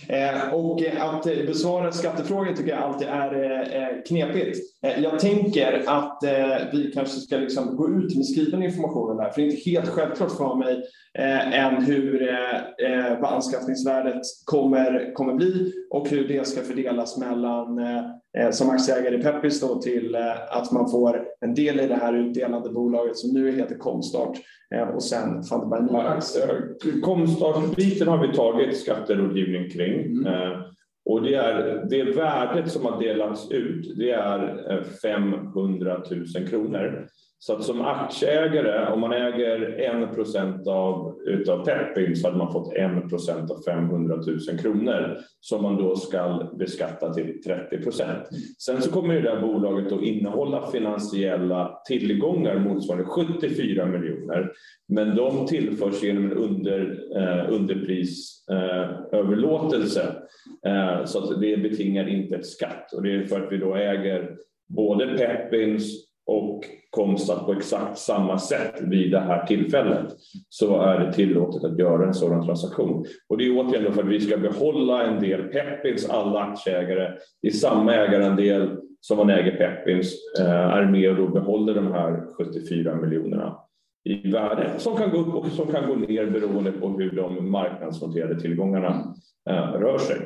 [0.09, 3.33] Eh, och att besvara skattefrågor tycker jag alltid är
[3.75, 4.59] eh, knepigt.
[4.85, 9.29] Eh, jag tänker att eh, vi kanske ska liksom gå ut med skriven information där,
[9.29, 10.83] för det är inte helt självklart för mig
[11.19, 17.79] eh, än hur, eh, vad anskaffningsvärdet kommer, kommer bli och hur det ska fördelas mellan
[18.51, 20.15] som aktieägare i Peppis då till
[20.49, 24.37] att man får en del i det här utdelande bolaget som nu heter Komstart
[24.93, 30.05] och sen Funderby Komstartbiten har vi tagit skatterådgivning kring.
[30.05, 30.25] Mm.
[30.25, 30.59] Eh,
[31.05, 37.07] och det, är, det värdet som har delats ut det är 500 eh, 000 kronor.
[37.45, 42.51] Så att som aktieägare, om man äger 1 procent av utav Peppin så hade man
[42.51, 44.25] fått 1 procent av 500 000
[44.61, 48.23] kronor som man då ska beskatta till 30 procent.
[48.57, 54.51] Sen så kommer ju det här bolaget att innehålla finansiella tillgångar motsvarande 74 miljoner.
[54.87, 60.15] Men de tillförs genom en under, eh, underprisöverlåtelse
[60.65, 63.57] eh, eh, så att det betingar inte ett skatt och det är för att vi
[63.57, 64.35] då äger
[64.67, 70.05] både Peppins och Komstat på exakt samma sätt vid det här tillfället
[70.49, 73.05] så är det tillåtet att göra en sådan transaktion.
[73.29, 77.51] Och det är återigen för att vi ska behålla en del Peppins, alla aktieägare i
[77.51, 82.95] samma ägarandel som man äger Peppins eh, är med och då behåller de här 74
[82.95, 83.57] miljonerna
[84.03, 87.51] i värde som kan gå upp och som kan gå ner beroende på hur de
[87.51, 89.15] marknadsnoterade tillgångarna
[89.49, 90.17] eh, rör sig.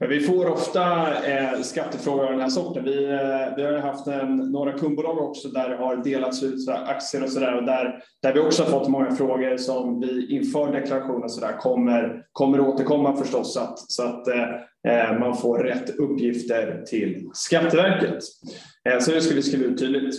[0.00, 2.84] Men vi får ofta eh, skattefrågor av den här sorten.
[2.84, 6.72] Vi, eh, vi har haft en, några kundbolag också där det har delats ut så
[6.72, 10.72] aktier och sådär och där, där vi också har fått många frågor som vi inför
[10.72, 14.44] deklarationen så där kommer, kommer återkomma förstås så att, så att eh,
[14.88, 18.18] eh man får rätt uppgifter till Skatteverket.
[18.88, 20.14] Eh, så det ska vi skriva ut tydligt.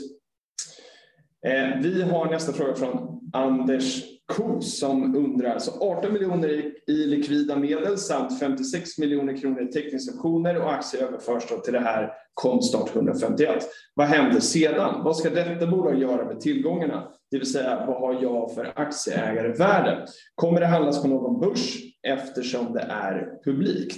[1.47, 6.49] Eh, vi har nästa fråga från Anders Kos som undrar, så 18 miljoner
[6.87, 11.79] i likvida medel samt 56 miljoner kronor i teckningsoptioner och aktier överförs då till det
[11.79, 13.63] här Konstart 151.
[13.93, 15.03] Vad händer sedan?
[15.03, 17.07] Vad ska detta bolag göra med tillgångarna?
[17.31, 20.05] Det vill säga, vad har jag för aktieägarvärde?
[20.35, 23.97] Kommer det handlas på någon börs eftersom det är publikt?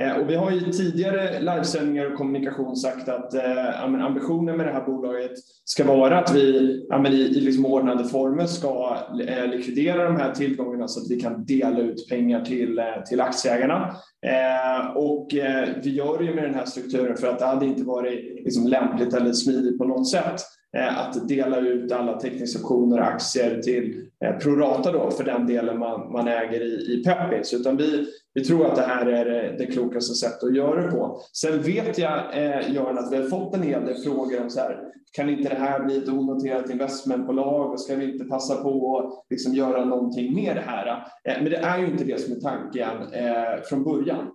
[0.00, 4.72] Eh, och vi har i tidigare livesändningar och kommunikation sagt att eh, ambitionen med det
[4.72, 5.32] här bolaget
[5.64, 10.32] ska vara att vi ja, i, i liksom ordnade former ska eh, likvidera de här
[10.32, 13.94] tillgångarna så att vi kan dela ut pengar till, eh, till aktieägarna.
[14.26, 17.66] Eh, och eh, vi gör det ju med den här strukturen för att det hade
[17.66, 20.40] inte varit liksom, lämpligt eller smidigt på något sätt
[20.76, 25.78] eh, att dela ut alla teckningsoptioner och aktier till eh, prorata då för den delen
[25.78, 27.54] man, man äger i, i Peppins.
[27.54, 30.90] Utan vi, vi tror att det här är eh, det klokaste sättet att göra det
[30.90, 31.20] på.
[31.32, 34.60] Sen vet jag, eh, Göran, att vi har fått en hel del frågor om så
[34.60, 38.98] här, kan inte det här bli ett onoterat investmentbolag och ska vi inte passa på
[38.98, 40.86] att liksom göra någonting med det här?
[41.24, 44.30] Eh, men det är ju inte det som är tanken eh, från början.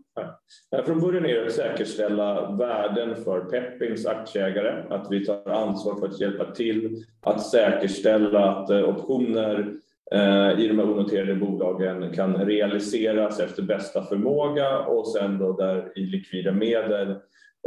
[0.69, 0.83] Ja.
[0.85, 6.07] Från början är det att säkerställa värden för peppings aktieägare, att vi tar ansvar för
[6.07, 9.73] att hjälpa till att säkerställa att eh, optioner
[10.11, 15.91] Eh, i de här onoterade bolagen kan realiseras efter bästa förmåga och sen då där
[15.95, 17.15] i likvida medel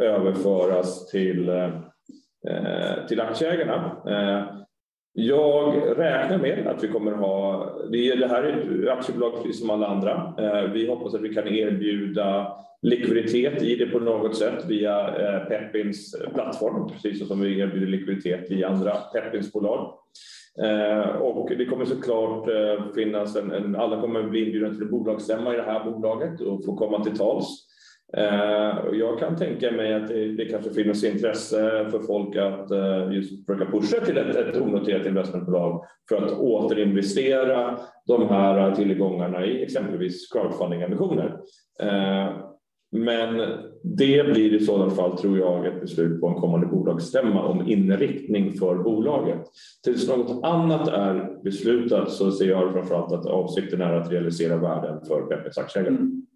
[0.03, 3.97] överföras till, eh, till aktieägarna.
[4.07, 4.57] Eh,
[5.13, 9.87] jag räknar med att vi kommer ha, det här är ett aktiebolag precis som alla
[9.87, 10.35] andra.
[10.73, 16.17] Vi hoppas att vi kan erbjuda likviditet i det på något sätt via eh, Peppins
[16.35, 19.95] plattform, precis som vi erbjuder likviditet i andra Peppinsbolag.
[20.63, 24.91] Eh, och det kommer såklart eh, finnas en, en alla kommer bli inbjudna till en
[24.91, 27.47] bolagsstämma i det här bolaget och få komma till tals.
[28.17, 32.71] Eh, jag kan tänka mig att det, det kanske finns intresse för folk att
[33.15, 39.63] just försöka pusha till ett, ett onoterat investmentbolag för att återinvestera de här tillgångarna i
[39.63, 41.37] exempelvis crowdfunding-emissioner.
[42.93, 43.39] Men
[43.83, 48.53] det blir i sådana fall, tror jag, ett beslut på en kommande bolagsstämma om inriktning
[48.53, 49.47] för bolaget.
[49.85, 55.07] Tills något annat är beslutat så ser jag framförallt att avsikten är att realisera värden
[55.07, 55.95] för Peppes aktieägare.
[55.95, 56.27] Mm.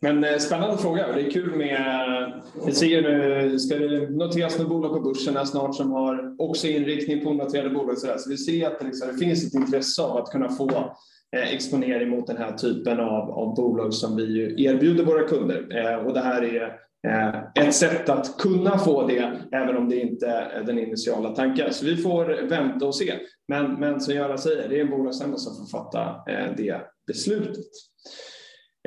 [0.00, 2.34] Men eh, spännande fråga det är kul med, eh,
[2.66, 7.24] vi ser nu, ska det noteras med bolag på börsen snart som har också inriktning
[7.24, 7.98] på noterade bolag.
[7.98, 10.96] Så, så vi ser att det, liksom, det finns ett intresse av att kunna få
[11.34, 15.66] Eh, exponering mot den här typen av, av bolag som vi erbjuder våra kunder.
[15.76, 20.00] Eh, och det här är eh, ett sätt att kunna få det, även om det
[20.00, 21.72] inte är den initiala tanken.
[21.72, 23.14] Så vi får vänta och se.
[23.48, 27.66] Men, men som Göran säger, det är en som får fatta eh, det beslutet.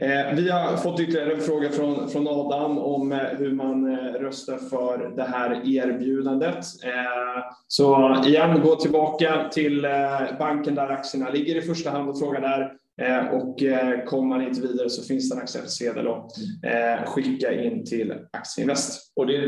[0.01, 4.13] Eh, vi har fått ytterligare en fråga från, från Adam om eh, hur man eh,
[4.13, 6.65] röstar för det här erbjudandet.
[7.67, 9.87] Så igen, gå tillbaka till
[10.39, 12.73] banken där aktierna ligger i första hand och fråga där.
[13.31, 13.63] Och
[14.05, 16.31] kommer man inte vidare så finns det en acceptsedel att
[17.05, 19.13] skicka in till Aktieinvest.
[19.15, 19.47] Och det,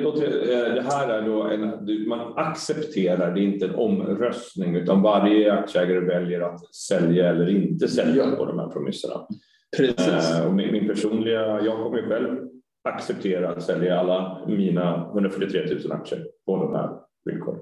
[0.76, 6.00] det här är då en, man accepterar, det är inte en omröstning utan varje aktieägare
[6.00, 9.28] väljer att sälja eller inte sälja på de här premisserna.
[9.78, 10.32] Precis.
[10.32, 12.48] Eh, och min, min personliga, jag kommer själv
[12.90, 16.90] acceptera att sälja alla mina 143 000 aktier på de här
[17.26, 17.60] villkoren.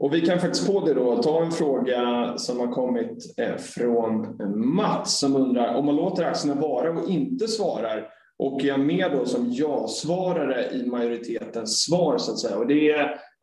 [0.00, 4.36] Och vi kan faktiskt på det då ta en fråga som har kommit eh, från
[4.74, 9.26] Mats som undrar om man låter aktierna vara och inte svarar och är med då
[9.26, 12.56] som ja-svarare i majoritetens svar så att säga.
[12.56, 12.90] Och det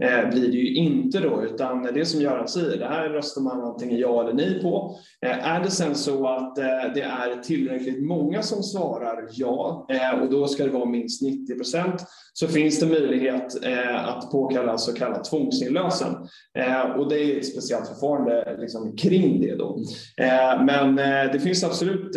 [0.03, 3.61] eh, blir det ju inte då, utan det som Göran säger, det här röstar man
[3.61, 4.99] antingen ja eller nej på.
[5.25, 10.21] Eh, är det sen så att eh, det är tillräckligt många som svarar ja, eh,
[10.21, 14.77] och då ska det vara minst 90 procent, så finns det möjlighet eh, att påkalla
[14.77, 16.13] så kallad tvångsinlösen.
[16.57, 19.79] Eh, och det är ett speciellt förfarande liksom, kring det då.
[20.17, 22.15] Eh, men eh, det finns absolut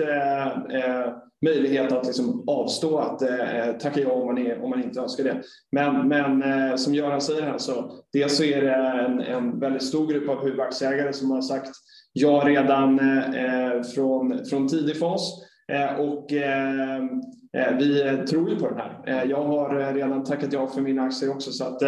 [1.45, 5.01] möjlighet att liksom avstå att eh, eh, tacka ja om man, är, om man inte
[5.01, 5.43] önskar det.
[5.73, 9.83] Men, men eh, som Göran säger här så dels så är det en, en väldigt
[9.83, 11.71] stor grupp av huvudaktieägare som har sagt
[12.13, 15.45] ja redan eh, eh från, från tidig fas.
[15.73, 16.99] Eh, och eh,
[17.57, 19.25] eh vi tror ju på den här.
[19.25, 21.83] jag har redan tackat ja för mina aktier också så att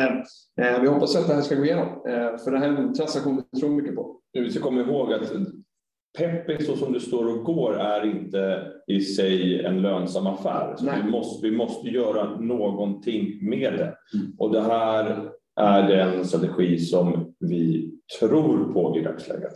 [0.81, 1.89] vi hoppas att det här ska gå igenom.
[2.45, 4.17] för det här är en transaktion vi tror mycket på.
[4.33, 5.33] Du ska komma ihåg att
[6.19, 10.77] Peppin så som det står och går är inte i sig en lönsam affär.
[10.77, 13.95] Så vi, måste, vi måste göra någonting med det.
[14.15, 14.33] Mm.
[14.39, 19.53] Och det här är den strategi som vi tror på i dagsläget.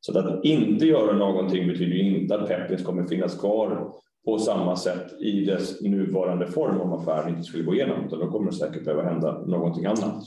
[0.00, 3.92] Så att inte göra någonting betyder inte att Peppins kommer finnas kvar
[4.24, 8.06] på samma sätt i dess nuvarande form om affären inte skulle gå igenom.
[8.06, 10.24] Utan då kommer det säkert behöva hända någonting annat.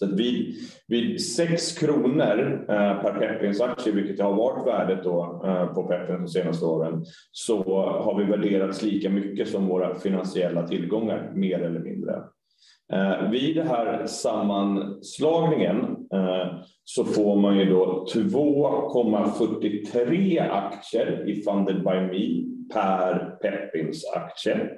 [0.00, 0.54] Så att vid,
[0.88, 6.34] vid 6 kronor eh, per Pepins aktie, vilket har varit värdet då, eh, på Pepins
[6.34, 11.80] de senaste åren, så har vi värderats lika mycket som våra finansiella tillgångar, mer eller
[11.80, 12.22] mindre.
[12.92, 15.76] Eh, vid den här sammanslagningen
[16.12, 16.46] eh,
[16.84, 24.70] så får man ju då 2,43 aktier i Funded by Me per Pepins aktie.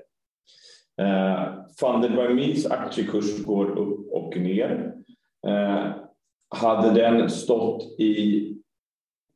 [1.00, 1.44] Eh,
[1.80, 5.01] Funded by Me's aktiekurs går upp och ner.
[5.46, 5.87] Eh,
[6.55, 8.48] hade den stått i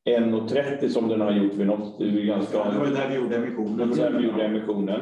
[0.08, 2.00] 1,30 som den har gjort vid något...
[2.00, 3.90] Ganska, det var där vi gjorde emissionen.
[3.90, 5.00] Där vi gjorde emissionen.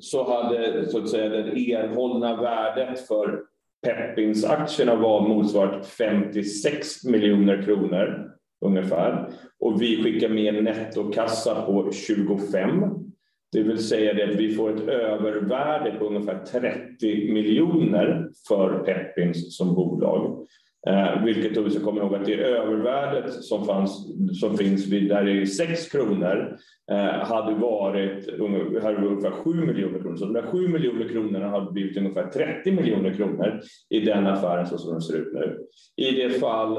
[0.00, 3.42] Så hade så att säga, det erhållna värdet för
[3.86, 8.30] Peppins-aktierna var motsvarat 56 miljoner kronor
[8.64, 9.28] ungefär.
[9.60, 13.05] Och vi skickar med en nettokassa på 25.
[13.52, 19.56] Det vill säga det att vi får ett övervärde på ungefär 30 miljoner för Pepins
[19.56, 20.46] som bolag.
[20.88, 24.06] Eh, vilket då vi ska komma ihåg att det övervärdet som, fanns,
[24.40, 26.56] som finns vid, där är 6 kronor
[26.90, 28.40] Eh, hade varit
[28.82, 30.16] hade ungefär 7 miljoner kronor.
[30.16, 34.66] Så de där 7 miljoner kronorna hade blivit ungefär 30 miljoner kronor i den affären
[34.66, 35.58] så som den ser ut nu.
[35.96, 36.76] I det fall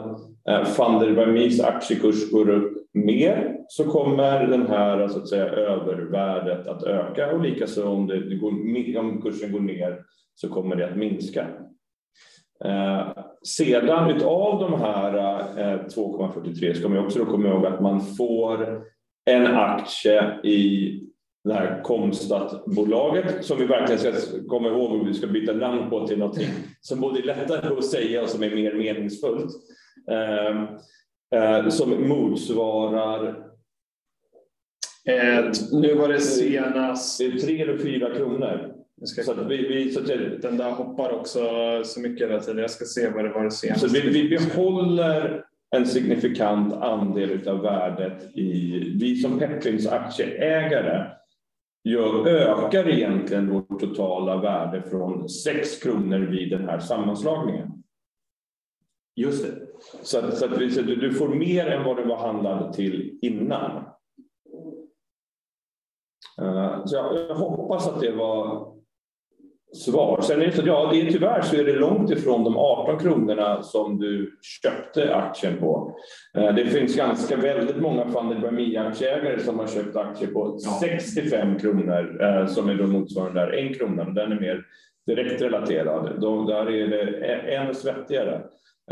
[0.50, 5.46] eh, van der by aktiekurs går upp mer så kommer den här så att säga,
[5.46, 8.52] övervärdet att öka och likaså om, det går,
[9.00, 10.00] om kursen går ner
[10.36, 11.48] så kommer det att minska.
[12.66, 13.08] Eh,
[13.44, 15.18] sedan utav de här
[15.58, 18.82] eh, 2,43 ska man också då komma ihåg att man får
[19.28, 20.94] en aktie i
[21.44, 24.14] det här Komstat-bolaget som vi verkligen ska
[24.48, 26.48] komma ihåg om vi ska byta namn på till någonting
[26.82, 29.52] som både är lättare att säga och som är mer meningsfullt.
[30.12, 30.64] Eh,
[31.40, 33.28] eh, som motsvarar
[35.06, 37.20] eh, nu var det senast...
[37.20, 38.74] Det är tre eller fyra kronor.
[39.06, 41.40] Så vi, vi, så till, den där hoppar också
[41.86, 42.58] så mycket hela tiden.
[42.58, 43.82] Jag ska se vad det var senast.
[43.82, 45.44] Så vi, vi behåller
[45.76, 48.80] en signifikant andel av värdet i...
[49.00, 51.12] Vi som Peppins aktieägare
[51.84, 57.84] gör, ökar egentligen vårt totala värde från 6 kronor vid den här sammanslagningen.
[59.16, 59.68] Just det.
[60.02, 63.20] Så, att, så att vi, så du får mer än vad du var handlad till
[63.22, 63.86] innan.
[66.42, 68.74] Uh, så jag, jag, hoppas att det var
[69.74, 70.22] svar.
[70.22, 73.00] Sen är det så ja, det är, tyvärr så är det långt ifrån de 18
[73.00, 75.96] kronorna som du köpte aktien på.
[76.38, 80.80] Uh, det finns ganska väldigt många Funded by Me-aktieägare som har köpt aktier på ja.
[80.82, 84.04] 65 kronor uh, som är då motsvarande där 1 krona.
[84.04, 84.66] Den är mer
[85.06, 86.22] direkt relaterad.
[86.22, 88.42] De, där är det ännu svettigare.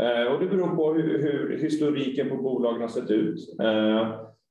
[0.00, 3.38] Eh, och det beror på hur, hur historiken på bolagen har sett ut.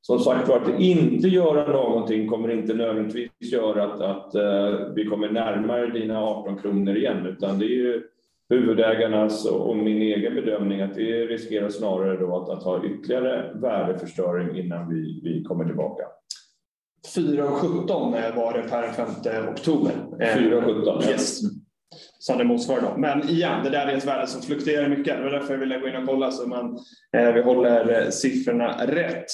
[0.06, 5.06] Som sagt var, att inte göra någonting kommer inte nödvändigtvis göra att, att uh, vi
[5.06, 8.04] kommer närmare dina 18 kronor igen, utan det är ju
[8.50, 14.58] huvudägarnas och min egen bedömning att vi riskerar snarare då att, att ha ytterligare värdeförstöring
[14.58, 16.04] innan vi, vi kommer tillbaka.
[17.16, 19.92] 4,17 var det per 5 oktober.
[20.20, 21.42] 4,17 yes
[22.20, 22.82] som det motsvarar.
[22.82, 22.98] Då.
[22.98, 25.18] Men igen, det där är ett värde som fluktuerar mycket.
[25.18, 26.80] Det var därför jag ville gå in och kolla så man,
[27.18, 29.26] eh, vi håller eh, siffrorna rätt.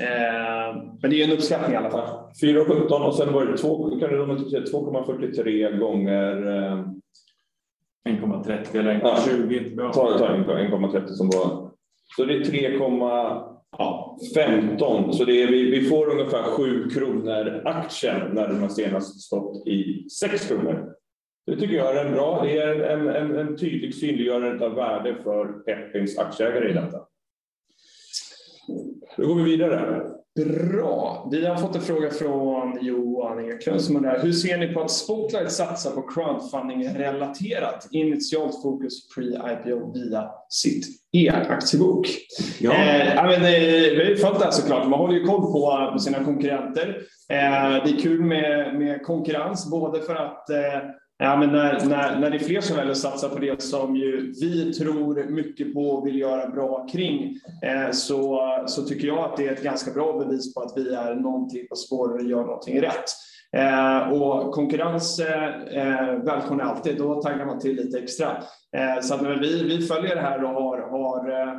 [0.00, 2.08] Eh, men det är en uppskattning i alla fall.
[2.42, 6.84] 4,17 och sen var det 2,43 gånger eh,
[8.08, 9.74] 1,30 eller 1,20.
[9.76, 11.70] Ja, ta, ta 1,30 som var.
[12.16, 15.12] Så det är 3,15.
[15.12, 19.66] Så det är, vi, vi får ungefär 7 kronor aktien när den har senast stått
[19.66, 20.92] i 6 kronor.
[21.46, 25.16] Det tycker jag är en bra, det är en, en, en tydlig synliggörande av värde
[25.22, 26.98] för Peppins aktieägare i detta.
[29.16, 30.02] Då går vi vidare.
[30.36, 31.28] Bra.
[31.30, 34.90] Vi har fått en fråga från Johan Eklund som undrar hur ser ni på att
[34.90, 42.08] Spotlight satsar på crowdfunding relaterat initialt fokus pre-IPO via sitt e-aktiebok?
[42.60, 42.72] Ja.
[42.72, 44.88] Eh, men, eh, vi har ju följt det här såklart.
[44.88, 46.88] Man håller ju koll på, på sina konkurrenter.
[47.28, 50.56] Eh, det är kul med, med konkurrens, både för att eh,
[51.18, 53.96] Ja, men när, när, när det är fler som väljer att satsa på det som
[53.96, 59.18] ju vi tror mycket på och vill göra bra kring eh, så, så tycker jag
[59.18, 62.30] att det är ett ganska bra bevis på att vi är någonting på spåret och
[62.30, 63.04] gör någonting rätt.
[63.56, 68.26] Eh, och konkurrens eh, eh välkomnar alltid, då taggar man till lite extra.
[68.76, 71.54] Eh, så att vi, vi följer det här och har, har, eh,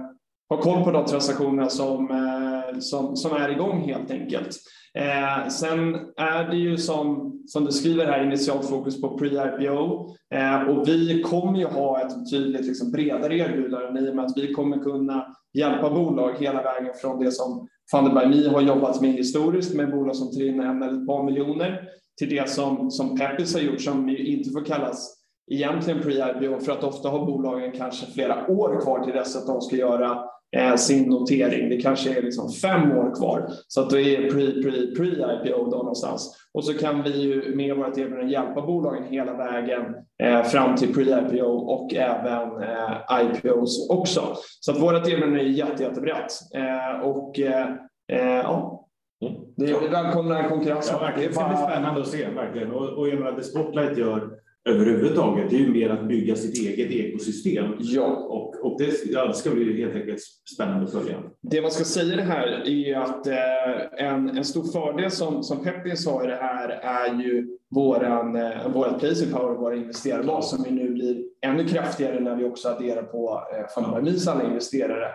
[0.50, 4.58] har koll på de transaktioner som, eh, som, som är igång helt enkelt.
[4.98, 10.70] Eh, sen är det ju som, som du skriver här initialt fokus på pre-IPO eh,
[10.70, 14.54] och vi kommer ju ha ett betydligt liksom, bredare erbjudande i och med att vi
[14.54, 19.14] kommer kunna hjälpa bolag hela vägen från det som Funded by Me har jobbat med
[19.14, 21.82] historiskt med bolag som tar in en eller ett par miljoner
[22.18, 25.18] till det som, som Peppis har gjort som ju inte får kallas
[25.52, 29.62] egentligen pre-IPO för att ofta har bolagen kanske flera år kvar till dess att de
[29.62, 30.24] ska göra
[30.56, 31.70] eh, sin notering.
[31.70, 36.38] Det kanske är liksom fem år kvar så att det är pre-pre-pre-IPO då någonstans.
[36.54, 39.84] Och så kan vi ju med vårt erbjudande hjälpa bolagen hela vägen
[40.24, 44.22] eh, fram till pre-IPO och även eh, IPOs också.
[44.60, 47.68] Så att vårt erbjudande är jätte, jättebrett eh, och eh,
[48.12, 48.84] eh, ja.
[49.26, 49.42] Mm.
[49.58, 50.90] Det är välkomna konkurrens.
[50.94, 51.30] Ja, verkligen.
[51.30, 52.30] Det ska bli spännande att se.
[52.30, 52.72] Verkligen.
[52.72, 54.30] Och, och jag menar, det Spotlight gör
[54.68, 55.50] överhuvudtaget.
[55.50, 57.66] Det är ju mer att bygga sitt eget ekosystem.
[57.80, 58.06] Ja.
[58.06, 60.20] Och, och det, ja, det ska bli helt enkelt
[60.56, 61.18] spännande att följa.
[61.42, 65.64] Det man ska säga det här är att eh, en, en stor fördel som, som
[65.64, 70.66] Peppin sa i det här är ju våran, eh, vårat placing power, våra investerarbas som
[70.66, 75.08] ju nu blir ännu kraftigare när vi också adderar på eh, Fundamentals alla investerare.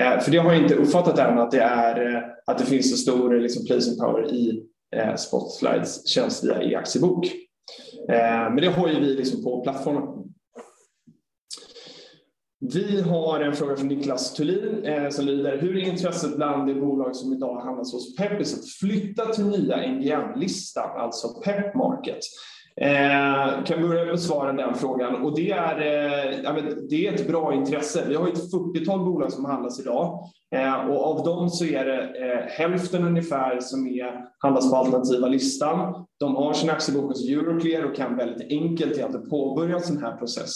[0.00, 2.92] Eh, för det har jag inte uppfattat än att det, är, eh, att det finns
[2.92, 4.62] en stor liksom, placing power i
[4.96, 7.45] eh, Spotlights tjänst via e-aktiebok.
[8.08, 10.26] Eh, men det har ju vi liksom på plattformen.
[12.60, 16.74] Vi har en fråga från Niklas Thulin eh, som lyder Hur är intresset bland de
[16.74, 22.18] bolag som idag handlas hos Peppis att flytta till nya NGM-listan, alltså Pep Market?
[22.80, 26.56] Eh, kan börja besvara den frågan och det är, eh, ja,
[26.90, 28.04] det är ett bra intresse.
[28.08, 32.00] Vi har ett 40-tal bolag som handlas idag eh, och av dem så är det
[32.02, 36.06] eh, hälften ungefär som är, handlas på alternativa listan.
[36.20, 40.16] De har sin aktiebok hos Euroclear och kan väldigt enkelt egentligen påbörja en sån här
[40.16, 40.52] process.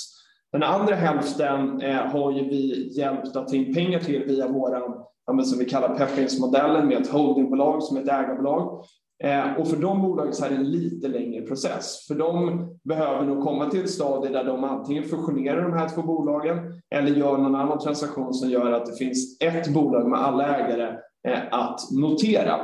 [0.52, 5.42] Den andra hälften eh, har ju vi hjälpt att ta in pengar till via vår,
[5.42, 8.84] som vi kallar Pepins-modellen med ett holdingbolag som ett ägarbolag
[9.24, 12.06] Eh, och för de bolagen så är det en lite längre process.
[12.08, 16.02] För de behöver nog komma till ett stadie där de antingen fusionerar de här två
[16.02, 16.58] bolagen
[16.94, 20.96] eller gör någon annan transaktion som gör att det finns ett bolag med alla ägare
[21.28, 22.60] eh, att notera.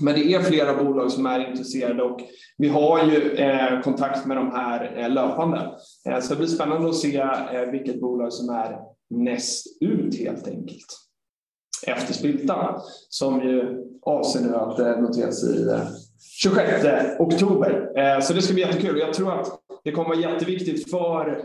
[0.00, 2.20] Men det är flera bolag som är intresserade och
[2.58, 5.70] vi har ju eh, kontakt med de här eh, löpande.
[6.08, 8.78] Eh, så det blir spännande att se eh, vilket bolag som är
[9.10, 10.86] näst ut helt enkelt.
[11.86, 15.80] Efter Spiltan, som ju avser nu att eh, noteras i eh,
[16.40, 16.86] 26
[17.18, 17.92] oktober.
[17.96, 18.98] Eh, så det ska bli jättekul.
[18.98, 21.42] Jag tror att det kommer vara jätteviktigt för,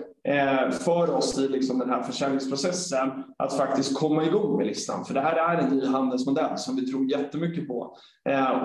[0.72, 5.05] för oss i liksom den här försäljningsprocessen att faktiskt komma igång med listan.
[5.05, 7.97] För det här är en ny handelsmodell som vi tror jättemycket på.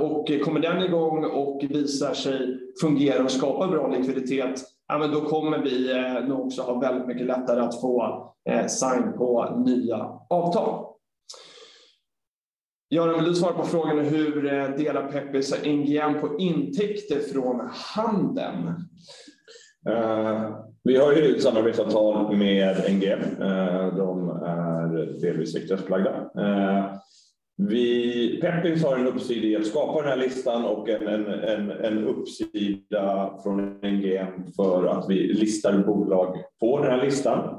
[0.01, 5.21] Och kommer den igång och visar sig fungera och skapa bra likviditet ja, men då
[5.21, 5.95] kommer vi
[6.29, 8.27] nog också ha väldigt mycket lättare att få
[8.69, 9.97] sign på nya
[10.31, 10.94] avtal.
[12.95, 18.67] Göran, vill du svara på frågan hur eh, delar Peppis NGM på intäkter från handeln?
[19.89, 23.21] Uh, vi har ju ett samarbetsavtal med NGM.
[23.41, 26.11] Uh, eh, de är delvis sekretessbelagda.
[26.39, 26.95] Uh,
[27.57, 31.71] vi, Peppins har en uppsida i att skapa den här listan och en, en, en,
[31.71, 37.59] en uppsida från NGM för att vi listar bolag på den här listan.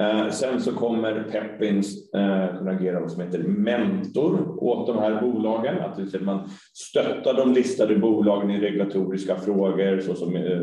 [0.00, 5.20] Eh, sen så kommer Peppins eh, kunna agera vad som heter mentor åt de här
[5.20, 5.80] bolagen.
[5.80, 10.60] Att man stöttar de listade bolagen i regulatoriska frågor såsom eh,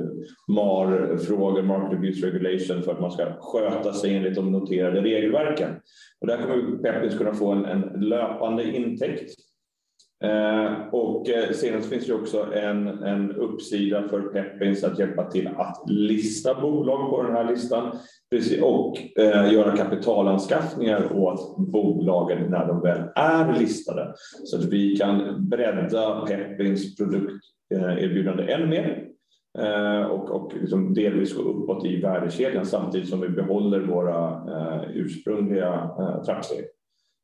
[0.48, 5.70] MAR-frågor, Market Abuse Regulation, för att man ska sköta sig enligt de noterade regelverken.
[6.22, 9.49] Och där kommer Peppins kunna få en, en löpande intäkt
[10.24, 15.48] Eh, och eh, senast finns det också en, en uppsida för Pepins att hjälpa till
[15.58, 17.92] att lista bolag på den här listan
[18.62, 24.14] och eh, göra kapitalanskaffningar åt bolagen när de väl är listade.
[24.44, 29.08] Så att vi kan bredda Pepins produkterbjudande eh, ännu mer
[29.60, 34.42] eh, och, och liksom delvis gå uppåt i värdekedjan samtidigt som vi behåller våra
[34.94, 35.90] ursprungliga
[36.26, 36.66] trappsteg.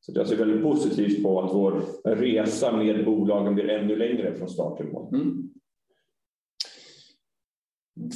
[0.05, 1.81] Så jag ser väldigt positivt på att vår
[2.15, 5.15] resa med bolagen blir ännu längre från start till mål.
[5.15, 5.49] Mm.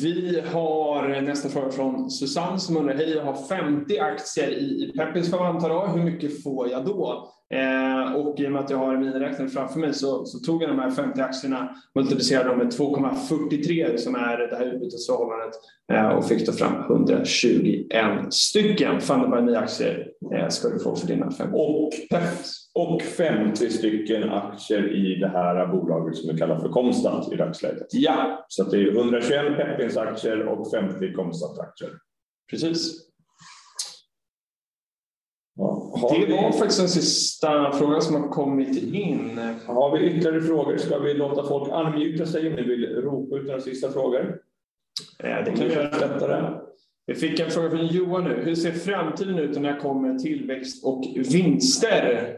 [0.02, 5.32] Vi har nästa fråga från Susanne som undrar, hej jag har 50 aktier i Peppins
[5.32, 7.32] får hur mycket får jag då?
[7.54, 10.70] Eh, och i och med att jag har miniräknaren framför mig så, så, tog jag
[10.70, 15.54] de här 50 aktierna, multiplicerade dem med 2,43 som är det här utbytesförhållandet
[15.94, 21.08] eh, och fick då fram 121 stycken Funded by aktier eh, ska du få för
[21.08, 21.54] dina 50.
[21.54, 21.92] Och,
[22.76, 27.88] och 50 stycken aktier i det här bolaget som vi kallar för Konstant i dagsläget.
[27.92, 28.46] Ja.
[28.48, 31.92] Så det är 121 Peppins aktier och 50 Konstant aktier.
[32.50, 33.09] Precis.
[36.02, 36.34] Det vi...
[36.34, 39.40] var faktiskt den sista frågan som har kommit in.
[39.66, 43.48] Har vi ytterligare frågor ska vi låta folk unmuta sig om ni vill ropa ut
[43.48, 44.38] några sista frågor.
[45.18, 46.62] Ja, det kan vi göra.
[47.06, 48.42] Vi fick en fråga från Johan nu.
[48.44, 52.38] Hur ser framtiden ut när det kommer tillväxt och vinster?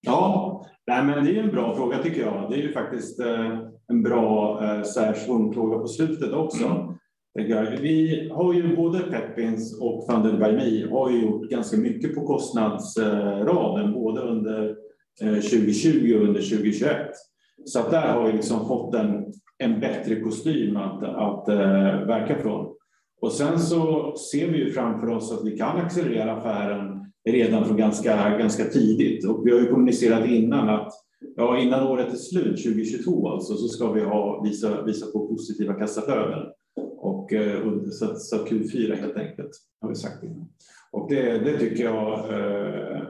[0.00, 2.50] Ja, nej, men det är en bra fråga tycker jag.
[2.50, 3.58] Det är ju faktiskt eh,
[3.88, 4.82] en bra eh,
[5.24, 6.64] svungfråga på slutet också.
[6.64, 6.96] Mm.
[7.36, 12.26] Vi har ju både Peppins och Funded by Me har ju gjort ganska mycket på
[12.26, 14.76] kostnadsraden både under
[15.22, 16.96] eh, 2020 och under 2021.
[17.64, 22.38] Så att där har vi liksom fått en, en bättre kostym att, att uh, verka
[22.42, 22.66] från.
[23.20, 27.76] Och sen så ser vi ju framför oss att vi kan accelerera affären redan från
[27.76, 29.28] ganska, ganska tidigt.
[29.28, 30.92] Och vi har ju kommunicerat innan att
[31.36, 35.74] ja, innan året är slut, 2022 alltså, så ska vi ha, visa, visa på positiva
[35.74, 36.46] kassaflöden.
[37.06, 39.50] Och, eh, och så, så Q4 helt enkelt,
[39.80, 40.48] har vi sagt innan.
[40.90, 43.02] Och det, det tycker jag eh,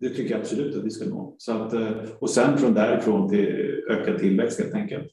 [0.00, 1.34] det tycker jag absolut att vi ska nå.
[1.38, 3.46] Så att, eh, och sen från därifrån till
[3.90, 5.06] ökad tillväxt helt enkelt.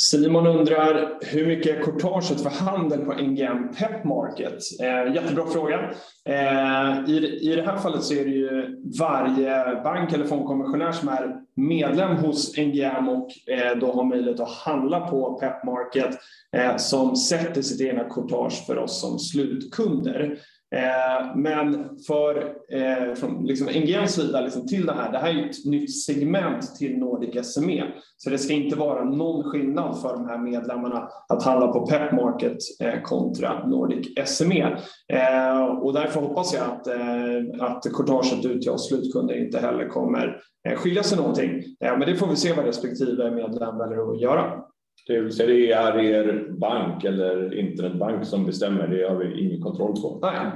[0.00, 4.58] Simon undrar hur mycket är courtaget för handel på NGM Pep Market?
[4.82, 5.90] Eh, jättebra fråga.
[6.28, 11.08] Eh, i, I det här fallet så är det ju varje bank eller fondkommissionär som
[11.08, 16.18] är medlem hos NGM och eh, då har möjlighet att handla på Pep Market
[16.56, 20.38] eh, som sätter sitt egna courtage för oss som slutkunder.
[20.74, 25.50] Eh, men för eh, från liksom NGMs sida liksom till det här, det här är
[25.50, 27.84] ett nytt segment till Nordic SME.
[28.16, 32.12] Så det ska inte vara någon skillnad för de här medlemmarna att handla på Pep
[32.12, 34.76] Market eh, kontra Nordic SME.
[35.12, 39.88] Eh, och därför hoppas jag att, eh, att courtaget ut till oss slutkunder inte heller
[39.88, 41.62] kommer eh, skilja sig någonting.
[41.80, 44.62] Men det får vi se vad respektive medlem väljer att göra.
[45.06, 49.62] Det vill säga det är er bank eller internetbank som bestämmer, det har vi ingen
[49.62, 50.18] kontroll på.
[50.22, 50.46] Nej.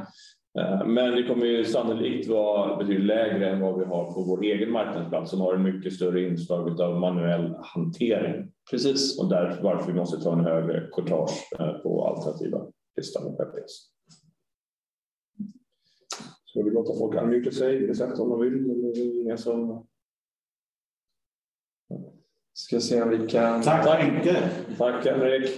[0.59, 4.43] Eh, men det kommer ju sannolikt vara betydligt lägre än vad vi har på vår
[4.43, 8.53] egen marknadsplats som har en mycket större inslag av manuell hantering.
[8.71, 9.21] Precis.
[9.21, 12.67] Och därför varför vi måste ta en högre courtage eh, på alternativa
[12.97, 13.91] listan och PPS.
[16.45, 18.71] Ska vi låta folk unmuta sig recept om de vill?
[18.71, 19.87] Eller inga som
[22.55, 23.63] Ska se vilka...
[23.63, 24.51] Tack Henke.
[24.79, 25.51] Tack Henrik.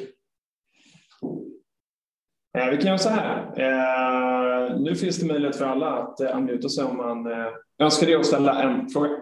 [2.58, 3.52] Eh, vi kan göra så här.
[3.56, 8.06] Eh, nu finns det möjlighet för alla att eh, unmuta sig om man eh, önskar
[8.06, 9.16] det och ställa en fråga.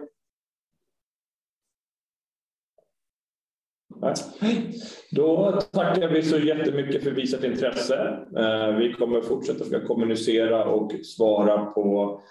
[5.11, 8.27] Då tackar vi så jättemycket för visat intresse.
[8.37, 12.21] Eh, vi kommer fortsätta försöka kommunicera och svara på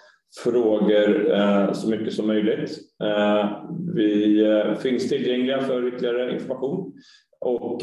[0.43, 2.77] frågor eh, så mycket som möjligt.
[3.03, 3.63] Eh,
[3.95, 6.93] vi finns tillgängliga för ytterligare information
[7.41, 7.81] och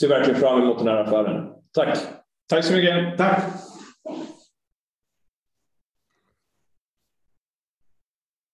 [0.00, 1.46] ser verkligen fram emot den här affären.
[1.74, 1.98] Tack!
[2.48, 3.18] Tack så mycket!
[3.18, 3.42] Tack!